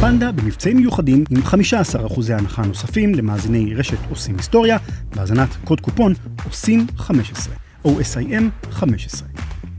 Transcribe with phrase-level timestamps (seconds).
[0.00, 4.76] פנדה במבצעים מיוחדים עם 15% הנחה נוספים למאזיני רשת עושים היסטוריה,
[5.14, 7.54] בהאזנת קוד קופון עושים 15,
[7.86, 9.28] OSIM 15.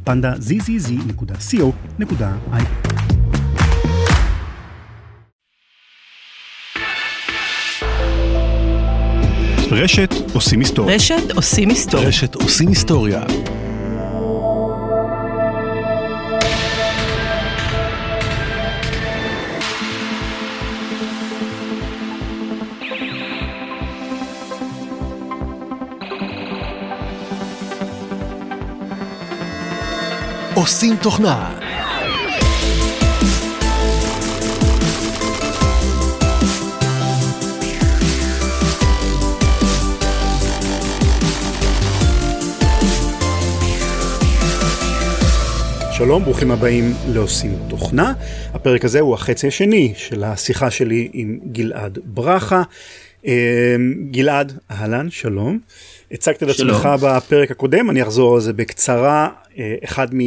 [0.03, 1.73] פנדה zzz.co.il
[9.71, 10.95] רשת עושים היסטוריה.
[10.95, 12.07] רשת עושים היסטוריה.
[12.07, 13.23] רשת עושים היסטוריה.
[30.59, 31.59] עושים תוכנה
[45.91, 48.13] שלום, ברוכים הבאים לעושים תוכנה.
[48.53, 52.63] הפרק הזה הוא החצי השני של השיחה שלי עם גלעד ברכה.
[53.25, 53.31] אמ,
[54.11, 55.59] גלעד, אהלן, שלום.
[56.11, 59.29] הצגת את עצמך בפרק הקודם, אני אחזור על זה בקצרה.
[59.57, 60.21] אה, אחד מ...
[60.21, 60.25] אה,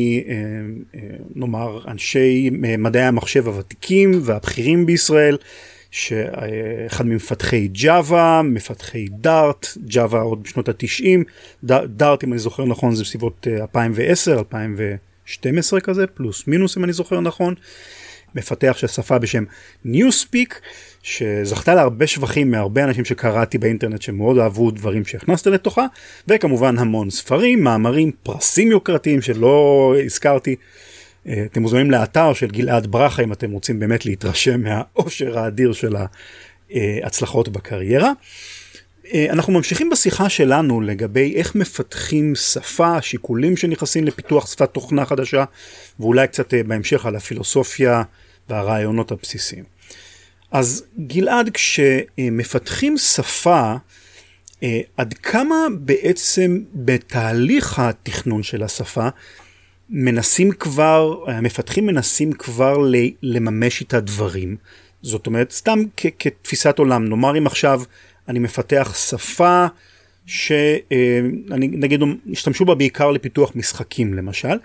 [0.94, 1.00] אה,
[1.34, 5.36] נאמר, אנשי מדעי המחשב הוותיקים והבכירים בישראל.
[5.90, 11.24] שאחד ממפתחי ג'אווה, מפתחי דארט, ג'אווה עוד בשנות התשעים,
[11.64, 14.96] דארט אם אני זוכר נכון זה בסביבות 2010, 2010.
[15.24, 17.54] 12 כזה, פלוס מינוס אם אני זוכר נכון.
[18.34, 19.44] מפתח של שפה בשם
[19.86, 20.54] Newspeak,
[21.02, 25.86] שזכתה להרבה שבחים מהרבה אנשים שקראתי באינטרנט שמאוד אהבו דברים שהכנסת לתוכה,
[26.28, 30.56] וכמובן המון ספרים, מאמרים, פרסים יוקרתיים שלא הזכרתי.
[31.26, 35.96] אה, אתם מוזמנים לאתר של גלעד ברכה אם אתם רוצים באמת להתרשם מהאושר האדיר של
[36.70, 38.12] ההצלחות בקריירה.
[39.14, 45.44] אה, אנחנו ממשיכים בשיחה שלנו לגבי איך מפתחים שפה, שיקולים שנכנסים לפיתוח שפת תוכנה חדשה,
[46.00, 48.02] ואולי קצת אה, בהמשך על הפילוסופיה
[48.48, 49.64] והרעיונות הבסיסיים.
[50.52, 53.74] אז גלעד, כשמפתחים שפה,
[54.62, 59.08] אה, עד כמה בעצם בתהליך התכנון של השפה,
[59.90, 62.78] מנסים כבר, המפתחים מנסים כבר
[63.22, 64.56] לממש את הדברים.
[65.02, 65.78] זאת אומרת, סתם
[66.18, 67.82] כתפיסת עולם, נאמר אם עכשיו
[68.28, 69.66] אני מפתח שפה
[70.26, 72.02] שאני נגיד
[72.32, 74.56] השתמשו בה בעיקר לפיתוח משחקים למשל.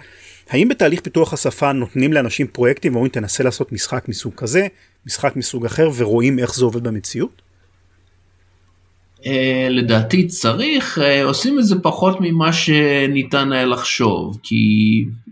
[0.50, 4.68] האם בתהליך פיתוח השפה נותנים לאנשים פרויקטים ואומרים תנסה לעשות משחק מסוג כזה,
[5.06, 7.42] משחק מסוג אחר ורואים איך זה עובד במציאות?
[9.18, 9.30] Uh,
[9.70, 14.56] לדעתי צריך, uh, עושים את זה פחות ממה שניתן היה לחשוב, כי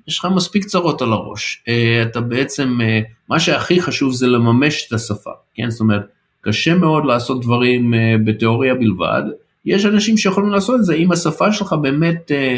[0.07, 1.63] יש לך מספיק צרות על הראש.
[1.67, 2.77] Uh, אתה בעצם,
[3.29, 5.69] מה שהכי חשוב זה לממש את השפה, כן?
[5.69, 6.01] זאת אומרת,
[6.45, 9.21] קשה מאוד לעשות דברים אה, בתיאוריה בלבד.
[9.65, 12.57] יש אנשים שיכולים לעשות את זה אם השפה שלך באמת אה,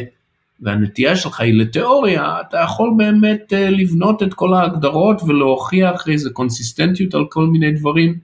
[0.61, 7.13] והנטייה שלך היא לתיאוריה, אתה יכול באמת אה, לבנות את כל ההגדרות ולהוכיח איזה קונסיסטנטיות
[7.13, 8.15] על כל מיני דברים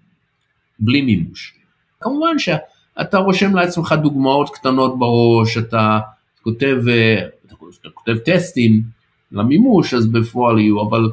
[0.79, 1.53] בלי מימוש.
[2.01, 5.99] כמובן שאתה רושם לעצמך דוגמאות קטנות בראש, אתה
[6.41, 6.77] כותב,
[7.45, 8.81] אתה כותב טסטים
[9.31, 11.09] למימוש אז בפועל יהיו, אבל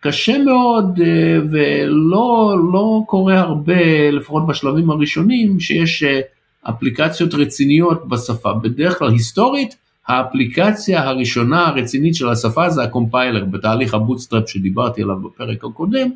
[0.00, 6.20] קשה מאוד אה, ולא לא קורה הרבה, לפחות בשלבים הראשונים, שיש אה,
[6.62, 8.52] אפליקציות רציניות בשפה.
[8.52, 9.76] בדרך כלל היסטורית,
[10.08, 16.08] האפליקציה הראשונה הרצינית של השפה זה הקומפיילר בתהליך ה-bootstrap שדיברתי עליו בפרק הקודם,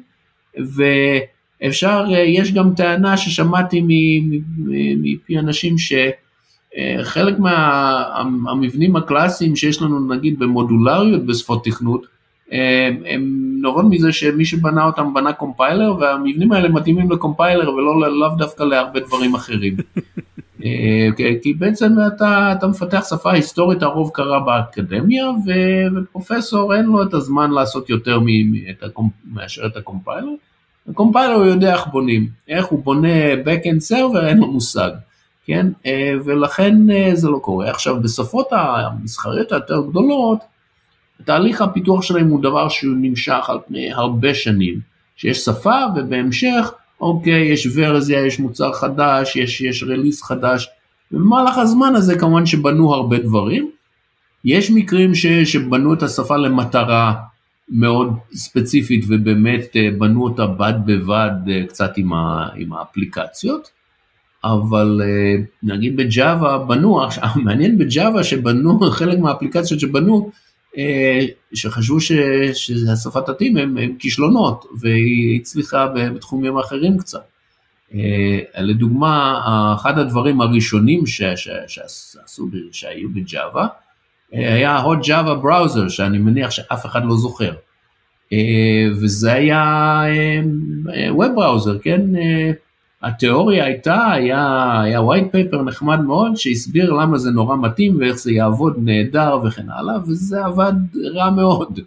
[0.57, 3.83] ואפשר, אה, יש גם טענה ששמעתי
[5.03, 12.07] מפי אנשים שחלק מהמבנים הקלאסיים שיש לנו נגיד במודולריות בשפות תכנות,
[12.53, 18.29] הם, הם נובעים מזה שמי שבנה אותם בנה קומפיילר והמבנים האלה מתאימים לקומפיילר ולא לאו
[18.39, 19.77] דווקא להרבה דברים אחרים.
[20.67, 27.15] אה, כי בעצם אתה, אתה מפתח שפה היסטורית הרוב קרה באקדמיה ופרופסור אין לו את
[27.15, 28.19] הזמן לעשות יותר
[29.25, 30.33] מאשר את הקומפיילר.
[30.89, 34.91] הקומפיילר הוא יודע איך בונים, איך הוא בונה backend server אין לו מושג,
[35.47, 35.67] כן?
[35.87, 37.71] אה, ולכן אה, זה לא קורה.
[37.71, 40.39] עכשיו בשפות המסחריות היותר גדולות
[41.25, 44.81] תהליך הפיתוח שלהם הוא דבר שהוא נמשך על פני הרבה שנים,
[45.17, 50.69] שיש שפה ובהמשך, אוקיי, יש ורזיה, יש מוצר חדש, יש, יש רליס חדש,
[51.13, 53.71] ובמהלך הזמן הזה כמובן שבנו הרבה דברים.
[54.45, 57.15] יש מקרים ש, שבנו את השפה למטרה
[57.69, 63.71] מאוד ספציפית ובאמת אה, בנו אותה בד בבד אה, קצת עם, ה, עם האפליקציות,
[64.45, 67.01] אבל אה, נגיד בג'אווה בנו,
[67.45, 70.31] מעניין בג'אווה שבנו, חלק מהאפליקציות שבנו
[71.55, 72.13] שחשבו ש,
[72.55, 77.25] שהשפה תתאים הם, הם כישלונות והיא הצליחה בתחומים אחרים קצת.
[77.95, 79.41] אה, לדוגמה,
[79.77, 83.67] אחד הדברים הראשונים ש, ש, שעשו, שהיו בג'אווה,
[84.35, 87.53] אה, היה hot Java Browser שאני מניח שאף אחד לא זוכר.
[89.01, 90.03] וזה היה
[91.11, 92.01] ווב בראוזר, כן?
[93.03, 98.33] התיאוריה הייתה, היה, היה white paper נחמד מאוד שהסביר למה זה נורא מתאים ואיך זה
[98.33, 100.73] יעבוד נהדר וכן הלאה, וזה עבד
[101.15, 101.81] רע מאוד.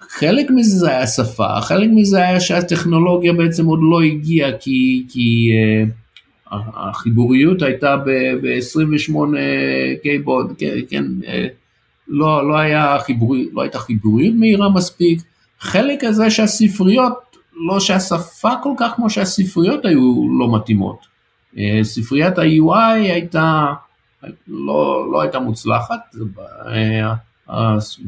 [0.00, 5.50] חלק מזה זה היה שפה, חלק מזה היה שהטכנולוגיה בעצם עוד לא הגיעה כי, כי
[6.50, 9.16] uh, החיבוריות הייתה ב-28
[10.02, 11.26] קייבוד, כן, כן uh,
[12.08, 15.18] לא, לא, היה חיבור, לא הייתה חיבוריות מהירה מספיק,
[15.60, 21.06] חלק הזה שהספריות לא שהשפה כל כך כמו שהספריות היו לא מתאימות.
[21.58, 23.72] אה, ספריית ה-UI הייתה,
[24.48, 26.00] לא, לא הייתה מוצלחת,
[26.66, 27.14] אה,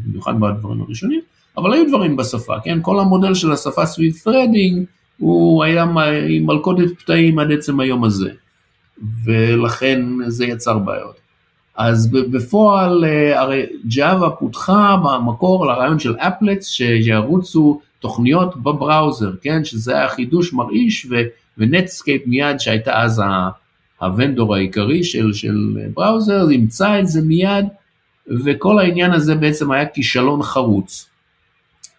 [0.07, 1.21] במיוחד בדברים הראשונים,
[1.57, 2.79] אבל היו דברים בשפה, כן?
[2.83, 4.85] כל המודל של השפה סביב threading
[5.19, 5.83] הוא היה
[6.29, 8.31] עם מלכודת פתאים עד עצם היום הזה,
[9.25, 11.25] ולכן זה יצר בעיות.
[11.77, 19.97] אז בפועל אה, הרי Java פותחה במקור לרעיון של אפלטס שירוצו תוכניות בבראוזר, כן, שזה
[19.97, 21.07] היה חידוש מרעיש
[21.59, 23.23] ו-Netscape מיד שהייתה אז
[24.01, 27.65] ה-vendor העיקרי של, של browser, אימצה את זה מיד
[28.45, 31.09] וכל העניין הזה בעצם היה כישלון חרוץ.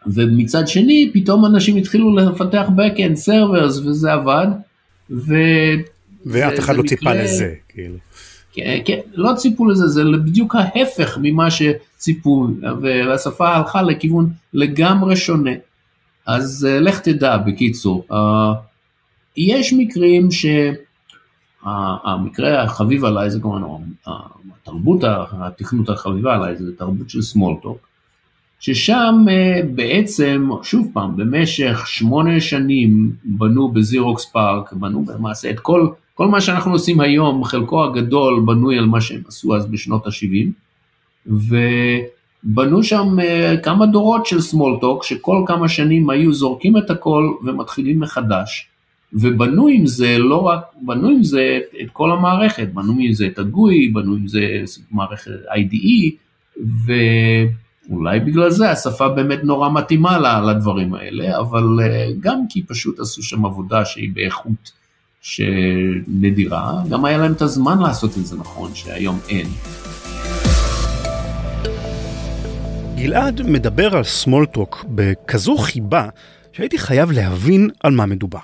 [0.08, 4.48] ומצד שני פתאום אנשים התחילו לפתח backend servers וזה עבד.
[5.10, 5.34] ו...
[6.26, 7.98] ואף אחד לא ציפה לזה, כאילו.
[8.54, 12.48] כן, כן, לא ציפו לזה, זה בדיוק ההפך ממה שציפו,
[12.82, 15.52] והשפה הלכה לכיוון לגמרי שונה.
[16.26, 18.06] אז uh, לך תדע, בקיצור.
[18.12, 18.16] Uh,
[19.38, 20.30] יש מקרים
[21.62, 25.00] שהמקרה החביב עליי זה כמובן, התרבות,
[25.32, 27.78] התכנות החביבה עליי זה תרבות של סמולטוק,
[28.60, 35.88] ששם uh, בעצם, שוב פעם, במשך שמונה שנים בנו בזירוקס פארק, בנו למעשה את כל,
[36.14, 40.48] כל מה שאנחנו עושים היום, חלקו הגדול בנוי על מה שהם עשו אז בשנות ה-70,
[42.46, 48.00] בנו שם uh, כמה דורות של סמולטוק, שכל כמה שנים היו זורקים את הכל ומתחילים
[48.00, 48.68] מחדש.
[49.14, 53.40] ובנו עם זה לא רק, בנו עם זה את, כל המערכת, בנו עם זה את
[53.40, 56.12] הגוי, בנו עם זה מערכת IDE,
[56.86, 63.24] ואולי בגלל זה השפה באמת נורא מתאימה לדברים האלה, אבל uh, גם כי פשוט עשו
[63.24, 64.72] שם עבודה שהיא באיכות
[65.22, 69.48] שנדירה, גם היה להם את הזמן לעשות את זה נכון, שהיום אין.
[72.96, 76.10] גלעד מדבר על סמולטוק בכזו חיבה
[76.54, 78.40] שהייתי חייב להבין על מה מדובר.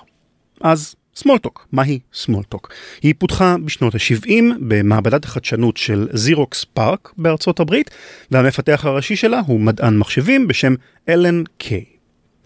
[0.62, 2.74] אז סמולטוק, מהי סמולטוק?
[3.02, 7.92] היא פותחה בשנות ה-70 במעבדת החדשנות של Xerox PARC בארצות הברית,
[8.32, 10.76] והמפתח הראשי שלה הוא מדען מחשבים בשם
[11.10, 11.86] אלן קיי.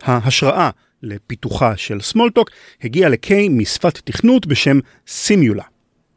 [0.02, 0.70] ההשראה
[1.04, 2.50] לפיתוחה של סמולטוק
[2.84, 5.64] הגיעה לקיי משפת תכנות בשם סימיולה.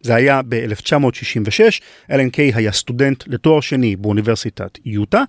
[0.02, 1.80] זה היה ב-1966,
[2.10, 5.24] אלן קיי היה סטודנט לתואר שני באוניברסיטת יוטה,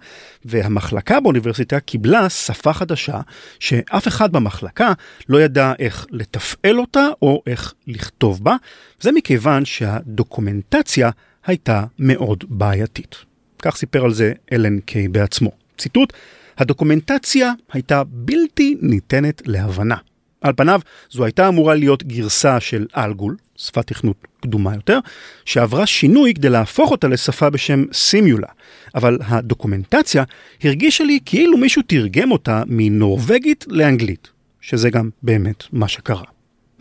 [0.45, 3.19] והמחלקה באוניברסיטה קיבלה שפה חדשה
[3.59, 4.93] שאף אחד במחלקה
[5.29, 8.55] לא ידע איך לתפעל אותה או איך לכתוב בה,
[9.01, 11.09] זה מכיוון שהדוקומנטציה
[11.45, 13.15] הייתה מאוד בעייתית.
[13.61, 15.51] כך סיפר על זה אלן קיי בעצמו.
[15.77, 16.13] ציטוט:
[16.57, 19.95] הדוקומנטציה הייתה בלתי ניתנת להבנה.
[20.41, 24.99] על פניו זו הייתה אמורה להיות גרסה של אלגול, שפת תכנות קדומה יותר,
[25.45, 28.47] שעברה שינוי כדי להפוך אותה לשפה בשם סימיולה,
[28.95, 30.23] אבל הדוקומנטציה
[30.63, 34.27] הרגישה לי כאילו מישהו תרגם אותה מנורבגית לאנגלית,
[34.61, 36.23] שזה גם באמת מה שקרה.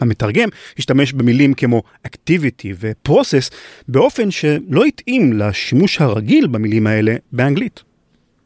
[0.01, 3.55] המתרגם השתמש במילים כמו activity ו-process
[3.89, 7.83] באופן שלא התאים לשימוש הרגיל במילים האלה באנגלית.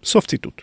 [0.05, 0.63] סוף ציטוט.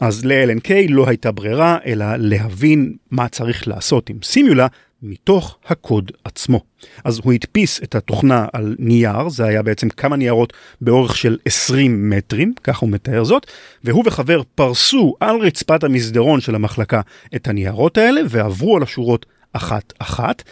[0.00, 4.66] אז ל-LNK לא הייתה ברירה אלא להבין מה צריך לעשות עם סימיולה
[5.02, 6.60] מתוך הקוד עצמו.
[7.04, 12.10] אז הוא הדפיס את התוכנה על נייר, זה היה בעצם כמה ניירות באורך של 20
[12.10, 13.46] מטרים, כך הוא מתאר זאת,
[13.84, 17.00] והוא וחבר פרסו על רצפת המסדרון של המחלקה
[17.36, 20.42] את הניירות האלה ועברו על השורות אחת-אחת.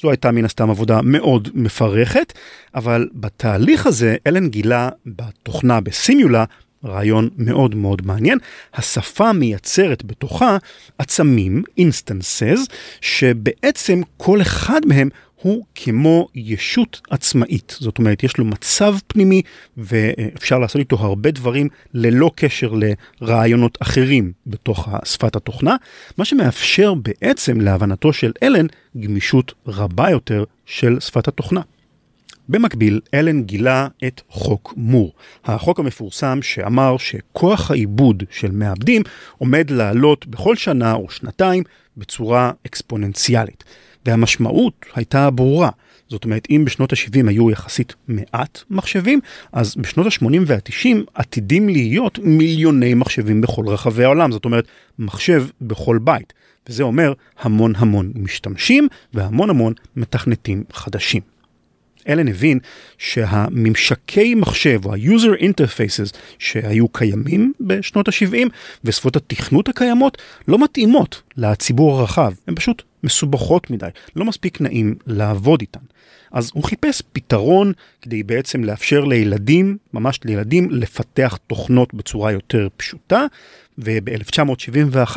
[0.00, 2.32] זו הייתה מן הסתם עבודה מאוד מפרכת,
[2.74, 6.44] אבל בתהליך הזה אלן גילה בתוכנה בסימיולה
[6.84, 8.38] רעיון מאוד מאוד מעניין.
[8.74, 10.56] השפה מייצרת בתוכה
[10.98, 12.66] עצמים, instances,
[13.00, 15.08] שבעצם כל אחד מהם
[15.44, 17.76] הוא כמו ישות עצמאית.
[17.80, 19.42] זאת אומרת, יש לו מצב פנימי
[19.76, 22.72] ואפשר לעשות איתו הרבה דברים ללא קשר
[23.20, 25.76] לרעיונות אחרים בתוך שפת התוכנה,
[26.18, 28.66] מה שמאפשר בעצם להבנתו של אלן
[29.00, 31.60] גמישות רבה יותר של שפת התוכנה.
[32.48, 35.12] במקביל, אלן גילה את חוק מור,
[35.44, 39.02] החוק המפורסם שאמר שכוח העיבוד של מעבדים
[39.38, 41.62] עומד לעלות בכל שנה או שנתיים
[41.96, 43.64] בצורה אקספוננציאלית.
[44.06, 45.70] והמשמעות הייתה ברורה,
[46.08, 49.20] זאת אומרת, אם בשנות ה-70 היו יחסית מעט מחשבים,
[49.52, 54.64] אז בשנות ה-80 וה-90 עתידים להיות מיליוני מחשבים בכל רחבי העולם, זאת אומרת,
[54.98, 56.32] מחשב בכל בית.
[56.68, 61.33] וזה אומר המון המון משתמשים והמון המון מתכנתים חדשים.
[62.08, 62.58] אלן הבין
[62.98, 68.48] שהממשקי מחשב או ה-user interfaces שהיו קיימים בשנות ה-70
[68.84, 70.18] ושפות התכנות הקיימות
[70.48, 75.80] לא מתאימות לציבור הרחב, הן פשוט מסובכות מדי, לא מספיק נעים לעבוד איתן.
[76.32, 83.26] אז הוא חיפש פתרון כדי בעצם לאפשר לילדים, ממש לילדים, לפתח תוכנות בצורה יותר פשוטה,
[83.78, 85.16] וב-1971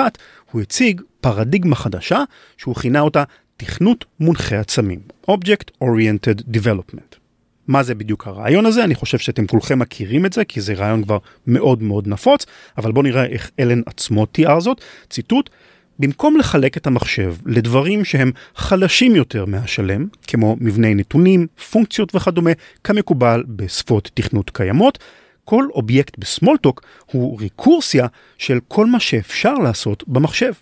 [0.52, 2.24] הוא הציג פרדיגמה חדשה
[2.58, 3.24] שהוא כינה אותה
[3.58, 5.00] תכנות מונחה עצמים,
[5.32, 7.16] Object Oriented Development.
[7.68, 8.84] מה זה בדיוק הרעיון הזה?
[8.84, 12.46] אני חושב שאתם כולכם מכירים את זה, כי זה רעיון כבר מאוד מאוד נפוץ,
[12.78, 14.82] אבל בואו נראה איך אלן עצמו תיאר זאת.
[15.10, 15.50] ציטוט,
[16.00, 22.52] במקום לחלק את המחשב לדברים שהם חלשים יותר מהשלם, כמו מבני נתונים, פונקציות וכדומה,
[22.84, 24.98] כמקובל בשפות תכנות קיימות,
[25.46, 30.54] כל אובייקט בסמולטוק הוא ריקורסיה של כל מה שאפשר לעשות במחשב.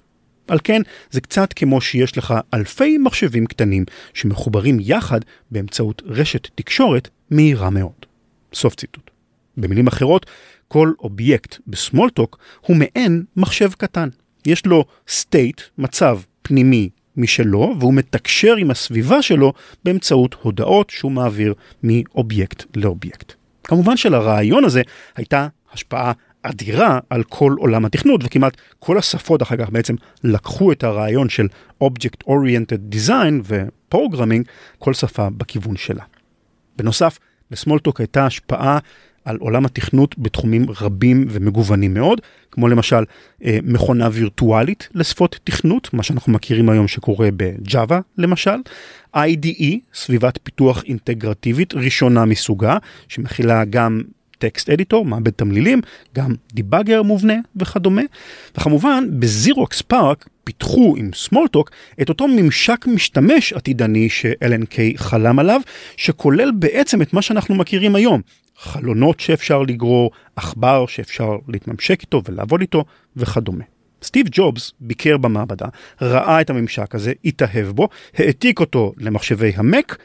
[0.47, 5.19] על כן, זה קצת כמו שיש לך אלפי מחשבים קטנים שמחוברים יחד
[5.51, 8.05] באמצעות רשת תקשורת מהירה מאוד.
[8.53, 9.11] סוף ציטוט.
[9.57, 10.25] במילים אחרות,
[10.67, 14.09] כל אובייקט בסמולטוק הוא מעין מחשב קטן.
[14.45, 19.53] יש לו state, מצב פנימי משלו, והוא מתקשר עם הסביבה שלו
[19.85, 23.33] באמצעות הודעות שהוא מעביר מאובייקט לאובייקט.
[23.63, 24.81] כמובן שלרעיון הזה
[25.15, 26.11] הייתה השפעה
[26.49, 31.47] אדירה על כל עולם התכנות וכמעט כל השפות אחר כך בעצם לקחו את הרעיון של
[31.83, 34.43] Object Oriented Design ו-Programming,
[34.79, 36.03] כל שפה בכיוון שלה.
[36.77, 37.19] בנוסף,
[37.51, 38.79] לסמולטוק הייתה השפעה
[39.25, 42.21] על עולם התכנות בתחומים רבים ומגוונים מאוד,
[42.51, 43.03] כמו למשל
[43.43, 48.55] אה, מכונה וירטואלית לשפות תכנות, מה שאנחנו מכירים היום שקורה בג'אווה למשל,
[49.15, 54.01] IDE, סביבת פיתוח אינטגרטיבית ראשונה מסוגה, שמכילה גם
[54.39, 55.81] טקסט אדיטור, מעבד תמלילים,
[56.15, 58.01] גם דיבאגר מובנה וכדומה.
[58.57, 65.61] וכמובן, בזירוקס פארק פיתחו עם סמולטוק את אותו ממשק משתמש עתידני ש-LNK חלם עליו,
[65.97, 68.21] שכולל בעצם את מה שאנחנו מכירים היום.
[68.57, 73.63] חלונות שאפשר לגרור, עכבר שאפשר להתממשק איתו ולעבוד איתו וכדומה.
[74.03, 75.65] סטיב ג'ובס ביקר במעבדה,
[76.01, 79.97] ראה את הממשק הזה, התאהב בו, העתיק אותו למחשבי המק,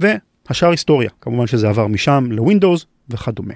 [0.00, 1.10] והשאר היסטוריה.
[1.20, 3.54] כמובן שזה עבר משם לווינדוס וכדומה.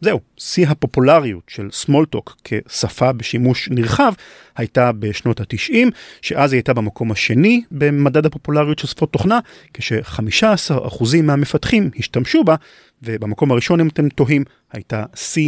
[0.00, 4.12] זהו, שיא הפופולריות של סמולטוק כשפה בשימוש נרחב
[4.56, 5.74] הייתה בשנות ה-90,
[6.22, 9.38] שאז היא הייתה במקום השני במדד הפופולריות של שפות תוכנה,
[9.74, 12.54] כש-15% מהמפתחים השתמשו בה,
[13.02, 15.38] ובמקום הראשון, אם אתם תוהים, הייתה C++.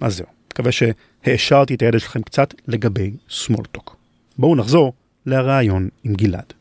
[0.00, 3.96] אז זהו, מקווה שהעשרתי את הידע שלכם קצת לגבי סמולטוק.
[4.38, 4.92] בואו נחזור
[5.26, 6.52] לרעיון עם גלעד.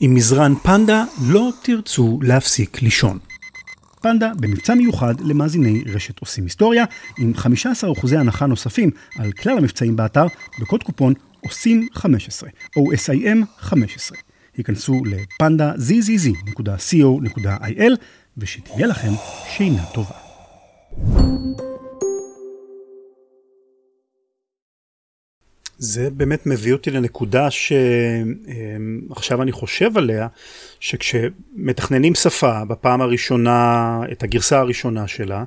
[0.00, 3.18] עם מזרן פנדה לא תרצו להפסיק לישון.
[4.00, 6.84] פנדה במבצע מיוחד למאזיני רשת עושים היסטוריה,
[7.18, 10.26] עם 15% הנחה נוספים על כלל המבצעים באתר,
[10.60, 14.18] בקוד קופון עושים 15, OSIM 15.
[14.56, 17.12] היכנסו לפנדה zzz.co.il
[18.36, 19.12] ושתהיה לכם
[19.56, 20.14] שינה טובה.
[25.78, 30.26] זה באמת מביא אותי לנקודה שעכשיו אני חושב עליה,
[30.80, 35.44] שכשמתכננים שפה בפעם הראשונה, את הגרסה הראשונה שלה,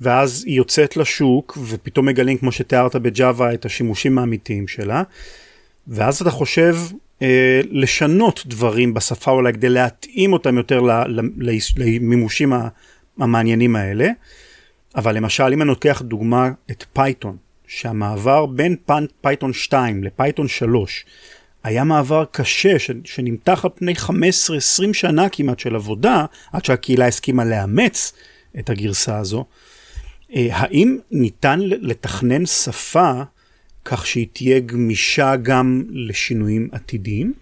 [0.00, 5.02] ואז היא יוצאת לשוק ופתאום מגלים כמו שתיארת בג'אווה את השימושים האמיתיים שלה,
[5.88, 6.76] ואז אתה חושב
[7.22, 10.80] אה, לשנות דברים בשפה אולי כדי להתאים אותם יותר
[11.76, 12.52] למימושים
[13.18, 14.08] המעניינים האלה,
[14.96, 17.36] אבל למשל אם אני לוקח דוגמה את פייתון.
[17.76, 18.76] שהמעבר בין
[19.20, 21.04] פייתון 2 לפייתון 3
[21.64, 24.12] היה מעבר קשה שנמתח על פני 15-20
[24.92, 28.12] שנה כמעט של עבודה עד שהקהילה הסכימה לאמץ
[28.58, 29.44] את הגרסה הזו.
[30.34, 33.22] אה, האם ניתן לתכנן שפה
[33.84, 37.32] כך שהיא תהיה גמישה גם לשינויים עתידיים?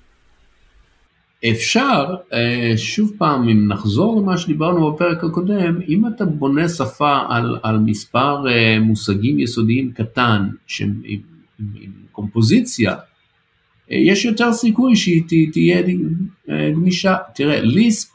[1.49, 7.59] אפשר, אה, שוב פעם, אם נחזור למה שדיברנו בפרק הקודם, אם אתה בונה שפה על,
[7.63, 10.49] על מספר אה, מושגים יסודיים קטן,
[10.81, 11.21] עם, עם,
[11.81, 12.93] עם קומפוזיציה,
[13.91, 15.83] אה, יש יותר סיכוי שהיא תהיה
[16.75, 17.17] גמישה.
[17.35, 18.09] תראה, ליספ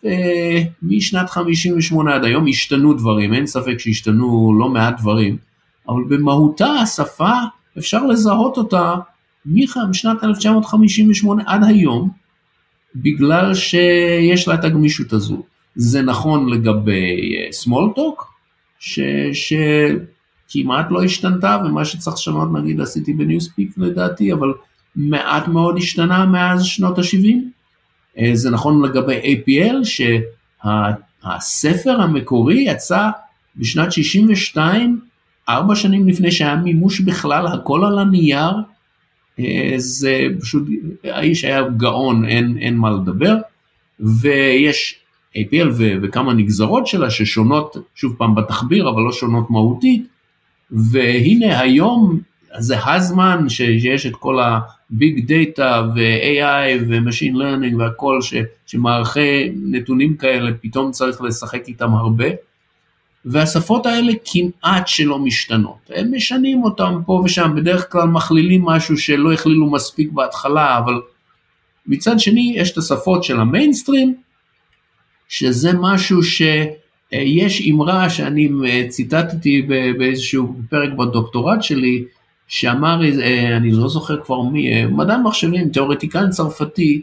[0.81, 5.37] משנת 58 עד היום השתנו דברים, אין ספק שהשתנו לא מעט דברים,
[5.89, 7.33] אבל במהותה השפה,
[7.77, 8.95] אפשר לזהות אותה
[9.45, 12.24] משנת 1958 עד היום,
[12.95, 15.43] בגלל שיש לה את הגמישות הזו.
[15.75, 18.33] זה נכון לגבי סמולטוק,
[18.99, 24.53] אה, שכמעט לא השתנתה, ומה שצריך לשנות נגיד עשיתי בניוספיק לדעתי, אבל
[24.95, 27.35] מעט מאוד השתנה מאז שנות ה-70.
[28.33, 29.75] זה נכון לגבי APL,
[30.63, 33.09] שהספר המקורי יצא
[33.55, 34.99] בשנת 62,
[35.49, 38.51] ארבע שנים לפני שהיה מימוש בכלל, הכל על הנייר,
[39.77, 40.63] זה פשוט,
[41.03, 43.35] האיש היה גאון, אין, אין מה לדבר,
[43.99, 44.99] ויש
[45.35, 50.07] APL ו- וכמה נגזרות שלה ששונות, שוב פעם בתחביר, אבל לא שונות מהותית,
[50.71, 52.19] והנה היום
[52.59, 58.33] זה הזמן שיש את כל הביג דאטה ו-AI ו-Machine Learning והכל, ש-
[58.65, 62.25] שמערכי נתונים כאלה פתאום צריך לשחק איתם הרבה.
[63.25, 69.33] והשפות האלה כמעט שלא משתנות, הם משנים אותם פה ושם, בדרך כלל מכלילים משהו שלא
[69.33, 71.01] הכלילו מספיק בהתחלה, אבל
[71.87, 74.15] מצד שני יש את השפות של המיינסטרים,
[75.27, 78.49] שזה משהו שיש אמרה שאני
[78.89, 79.61] ציטטתי
[79.97, 82.03] באיזשהו פרק בדוקטורט שלי,
[82.47, 82.99] שאמר,
[83.57, 87.01] אני לא זוכר כבר מי, מדען מחשבים, תיאורטיקן צרפתי,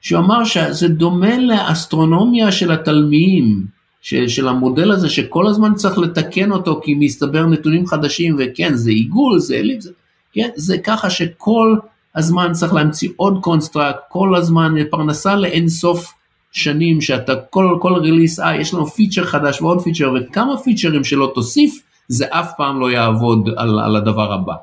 [0.00, 3.73] שהוא אמר שזה דומה לאסטרונומיה של התלמיים,
[4.04, 8.90] של, של המודל הזה שכל הזמן צריך לתקן אותו כי מסתבר נתונים חדשים וכן זה
[8.90, 9.88] עיגול זה אליפס,
[10.32, 11.76] כן, זה ככה שכל
[12.14, 16.12] הזמן צריך להמציא עוד construct, כל הזמן פרנסה לאין סוף
[16.52, 21.32] שנים שאתה כל, כל release, אה יש לנו פיצ'ר חדש ועוד פיצ'ר וכמה פיצ'רים שלא
[21.34, 24.54] תוסיף זה אף פעם לא יעבוד על, על הדבר הבא.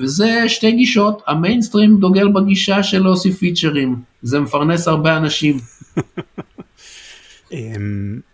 [0.00, 5.56] וזה שתי גישות, המיינסטרים דוגל בגישה של להוסיף פיצ'רים, זה מפרנס הרבה אנשים.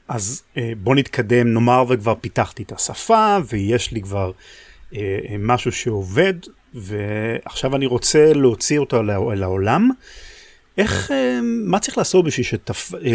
[0.08, 0.42] אז
[0.82, 4.32] בוא נתקדם, נאמר וכבר פיתחתי את השפה ויש לי כבר
[5.38, 6.34] משהו שעובד
[6.74, 9.02] ועכשיו אני רוצה להוציא אותו
[9.34, 9.90] לעולם.
[10.78, 11.10] איך,
[11.42, 12.46] מה צריך לעשות בשביל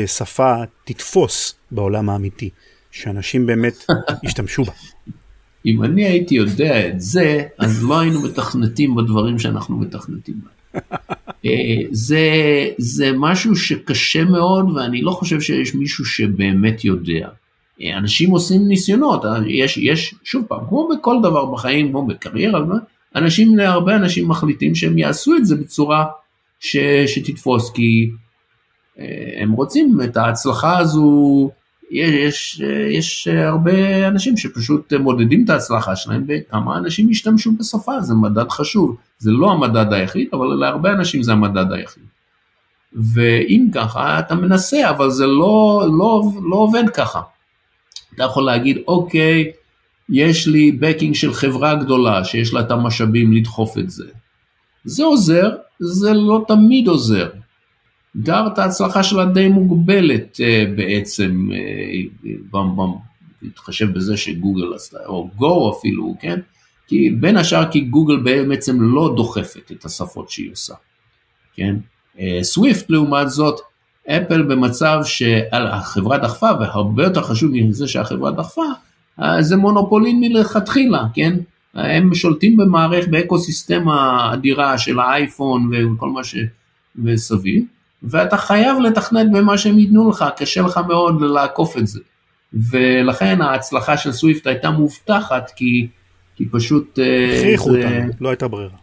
[0.05, 2.49] ששפה תתפוס בעולם האמיתי,
[2.91, 3.85] שאנשים באמת
[4.23, 4.73] ישתמשו בה?
[5.65, 10.54] אם אני הייתי יודע את זה, אז לא היינו מתכנתים בדברים שאנחנו מתכנתים בהם.
[11.91, 12.19] זה,
[12.77, 17.27] זה משהו שקשה מאוד ואני לא חושב שיש מישהו שבאמת יודע.
[17.97, 22.59] אנשים עושים ניסיונות, יש, יש, שוב פעם, כמו בכל דבר בחיים, כמו בקריירה,
[23.15, 26.05] אנשים, הרבה אנשים מחליטים שהם יעשו את זה בצורה
[26.59, 28.09] ש, שתתפוס, כי
[29.37, 31.49] הם רוצים את ההצלחה הזו,
[31.91, 38.49] יש, יש הרבה אנשים שפשוט מודדים את ההצלחה שלהם וכמה אנשים ישתמשו בשפה, זה מדד
[38.49, 42.03] חשוב, זה לא המדד היחיד, אבל להרבה אנשים זה המדד היחיד.
[43.13, 47.21] ואם ככה, אתה מנסה, אבל זה לא, לא, לא עובד ככה.
[48.15, 49.51] אתה יכול להגיד, אוקיי,
[50.09, 54.05] יש לי בקינג של חברה גדולה שיש לה את המשאבים לדחוף את זה.
[54.85, 57.29] זה עוזר, זה לא תמיד עוזר.
[58.15, 61.49] דרת ההצלחה שלה די מוגבלת uh, בעצם,
[63.41, 66.39] להתחשב uh, בזה שגוגל עשתה, או גו אפילו, כן?
[66.87, 70.73] כי בין השאר כי גוגל בעצם לא דוחפת את השפות שהיא עושה,
[71.53, 71.75] כן?
[72.41, 73.59] סוויפט לעומת זאת,
[74.09, 78.61] אפל במצב שהחברה דחפה, והרבה יותר חשוב מזה שהחברה דחפה,
[79.39, 81.37] זה מונופולין מלכתחילה, כן?
[81.73, 87.63] הם שולטים במערכת, באקו סיסטמה אדירה של האייפון וכל מה שמסביב.
[88.09, 91.99] ואתה חייב לתכנת במה שהם ייתנו לך, קשה לך מאוד לעקוף את זה.
[92.53, 95.87] ולכן ההצלחה של סוויפט הייתה מובטחת, כי,
[96.35, 96.99] כי פשוט...
[97.39, 97.77] הכריחו זה...
[97.77, 98.75] אותנו, לא הייתה ברירה.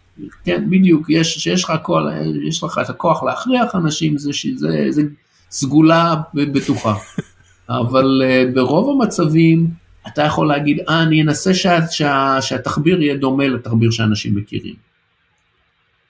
[0.44, 2.08] כן, בדיוק, יש, שיש לך, כל,
[2.48, 5.02] יש לך את הכוח להכריח אנשים, זה, זה, זה
[5.50, 6.94] סגולה בטוחה.
[7.80, 8.22] אבל
[8.54, 9.66] ברוב המצבים,
[10.06, 14.74] אתה יכול להגיד, אה, אני אנסה שה, שה, שהתחביר יהיה דומה לתחביר שאנשים מכירים.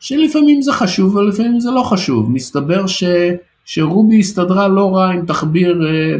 [0.03, 2.31] שלפעמים זה חשוב ולפעמים זה לא חשוב.
[2.31, 3.05] מסתבר ש,
[3.65, 6.17] שרובי הסתדרה לא רע עם תחביר אה,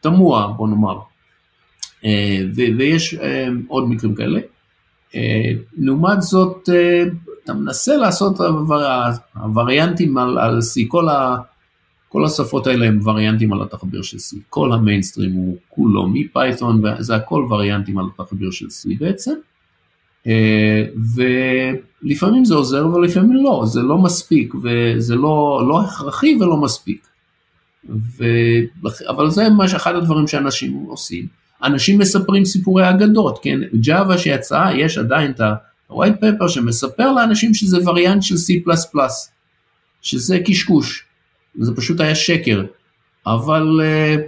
[0.00, 0.98] תמוה, בוא נאמר.
[2.04, 4.40] אה, ו, ויש אה, עוד מקרים כאלה.
[5.14, 7.04] אה, לעומת זאת, אה,
[7.44, 8.40] אתה מנסה לעשות
[9.34, 11.36] הווריאנטים על, על C, כל, ה,
[12.08, 17.16] כל השפות האלה הם וריאנטים על התחביר של C, כל המיינסטרים הוא כולו מפייתון, זה
[17.16, 19.34] הכל וריאנטים על התחביר של C בעצם.
[21.14, 27.06] ולפעמים זה עוזר ולפעמים לא, זה לא מספיק וזה לא, לא הכרחי ולא מספיק.
[27.88, 28.24] ו...
[29.08, 31.26] אבל זה מה שאחד הדברים שאנשים עושים.
[31.62, 33.58] אנשים מספרים סיפורי אגדות, כן?
[33.80, 38.70] ג'אווה שיצאה, יש עדיין את ה-white paper שמספר לאנשים שזה וריאנט של C++,
[40.02, 41.04] שזה קשקוש,
[41.58, 42.64] זה פשוט היה שקר.
[43.26, 44.20] אבל uh,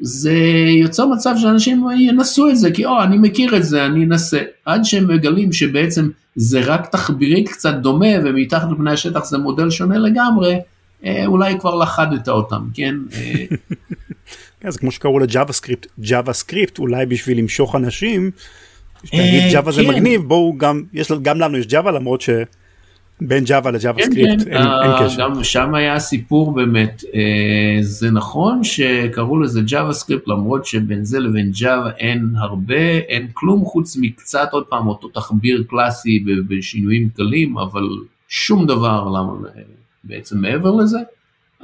[0.00, 0.34] זה
[0.82, 4.40] יוצר מצב שאנשים ינסו את זה, כי או, אני מכיר את זה, אני אנסה.
[4.64, 9.98] עד שהם מגלים שבעצם זה רק תחבירית קצת דומה, ומתחת לפני השטח זה מודל שונה
[9.98, 10.58] לגמרי,
[11.26, 12.94] אולי כבר לכדת אותם, כן?
[14.60, 18.30] כן, זה כמו שקראו ל JavaScript, JavaScript, אולי בשביל למשוך אנשים,
[19.06, 22.30] תגיד Java זה מגניב, בואו גם, יש, גם לנו יש Java למרות ש...
[23.20, 25.20] בין Java ל JavaScript כן, אין, אין אה, קשר.
[25.22, 31.50] גם שם היה סיפור באמת, אה, זה נכון שקראו לזה JavaScript למרות שבין זה לבין
[31.60, 32.74] Java אין הרבה,
[33.08, 37.82] אין כלום חוץ מקצת עוד פעם אותו תחביר קלאסי בשינויים קלים, אבל
[38.28, 39.32] שום דבר למה,
[40.04, 40.98] בעצם מעבר לזה,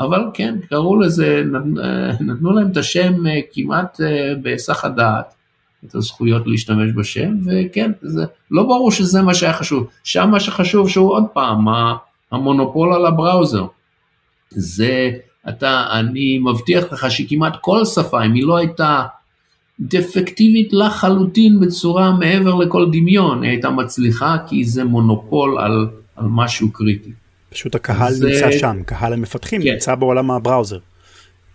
[0.01, 5.35] אבל כן, קראו לזה, נת- אה, נתנו להם את השם אה, כמעט אה, בהיסח הדעת.
[5.87, 9.87] את הזכויות להשתמש בשם, וכן, זה לא ברור שזה מה שהיה חשוב.
[10.05, 11.65] שם מה שחשוב שהוא עוד פעם,
[12.33, 13.67] המונופול על הבראוזר.
[14.51, 15.11] זה,
[15.49, 19.03] אתה, אני מבטיח לך שכמעט כל שפה, אם היא לא הייתה
[19.81, 26.73] דפקטיבית לחלוטין בצורה מעבר לכל דמיון, היא הייתה מצליחה כי זה מונופול על, על משהו
[26.73, 27.11] קריטי.
[27.51, 29.73] פשוט הקהל זה- נמצא שם, קהל המפתחים כן.
[29.73, 30.79] נמצא בעולם הבראוזר.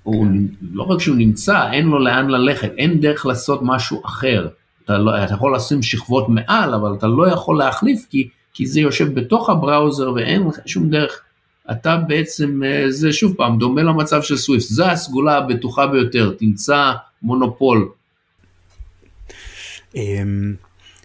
[0.04, 0.28] הוא
[0.74, 4.48] לא רק שהוא נמצא, אין לו לאן ללכת, אין דרך לעשות משהו אחר.
[4.86, 8.80] אתה, לא, אתה יכול לשים שכבות מעל, אבל אתה לא יכול להחליף כי, כי זה
[8.82, 11.22] יושב בתוך הבראוזר ואין לך שום דרך.
[11.72, 16.92] אתה בעצם, אה, זה שוב פעם, דומה למצב של סוויפט, זו הסגולה הבטוחה ביותר, תמצא
[17.22, 17.90] מונופול.
[19.96, 20.54] אמ,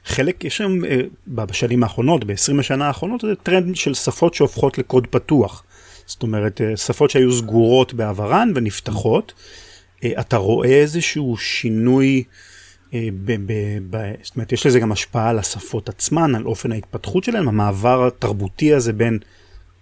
[0.05, 5.07] חלק יש היום אה, בשנים האחרונות, ב-20 השנה האחרונות, זה טרנד של שפות שהופכות לקוד
[5.07, 5.65] פתוח.
[6.07, 9.33] זאת אומרת, אה, שפות שהיו סגורות בעברן ונפתחות.
[10.05, 12.25] אה, אתה רואה איזשהו שינוי,
[12.95, 16.73] אה, ב- ב- ב- זאת אומרת, יש לזה גם השפעה על השפות עצמן, על אופן
[16.73, 19.19] ההתפתחות שלהן, המעבר התרבותי הזה בין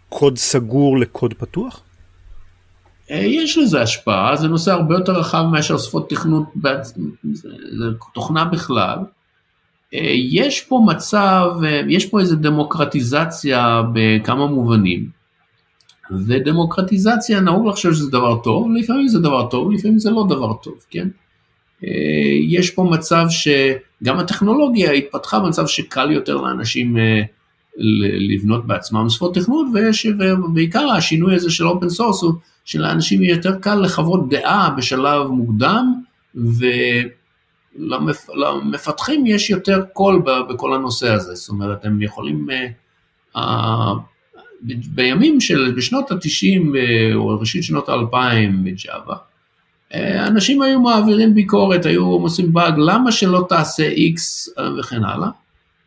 [0.09, 1.81] קוד סגור לקוד פתוח?
[3.09, 6.45] יש לזה השפעה, זה נושא הרבה יותר רחב מאשר שפות תכנות,
[8.15, 8.99] תוכנה בכלל.
[10.31, 11.51] יש פה מצב,
[11.89, 15.22] יש פה איזו דמוקרטיזציה בכמה מובנים.
[16.27, 20.75] ודמוקרטיזציה נהוג לחשוב שזה דבר טוב, לפעמים זה דבר טוב, לפעמים זה לא דבר טוב,
[20.91, 21.09] כן?
[21.85, 21.91] אה,
[22.49, 27.23] יש פה מצב שגם הטכנולוגיה התפתחה במצב שקל יותר לאנשים אה,
[28.31, 29.67] לבנות בעצמם שפות תכנות,
[30.45, 32.33] ובעיקר השינוי הזה של open source הוא
[32.65, 35.95] שלאנשים יהיה יותר קל לחוות דעה בשלב מוקדם,
[37.77, 42.47] ולמפתחים יש יותר קול בכל הנושא הזה, זאת אומרת הם יכולים,
[43.37, 43.93] אה,
[44.95, 46.77] בימים של, בשנות ה-90
[47.15, 48.17] או ראשית שנות ה-2000
[48.65, 49.17] בג'אווה,
[49.95, 55.29] אה, אנשים היו מעבירים ביקורת, היו עושים באג, למה שלא תעשה X אה, וכן הלאה,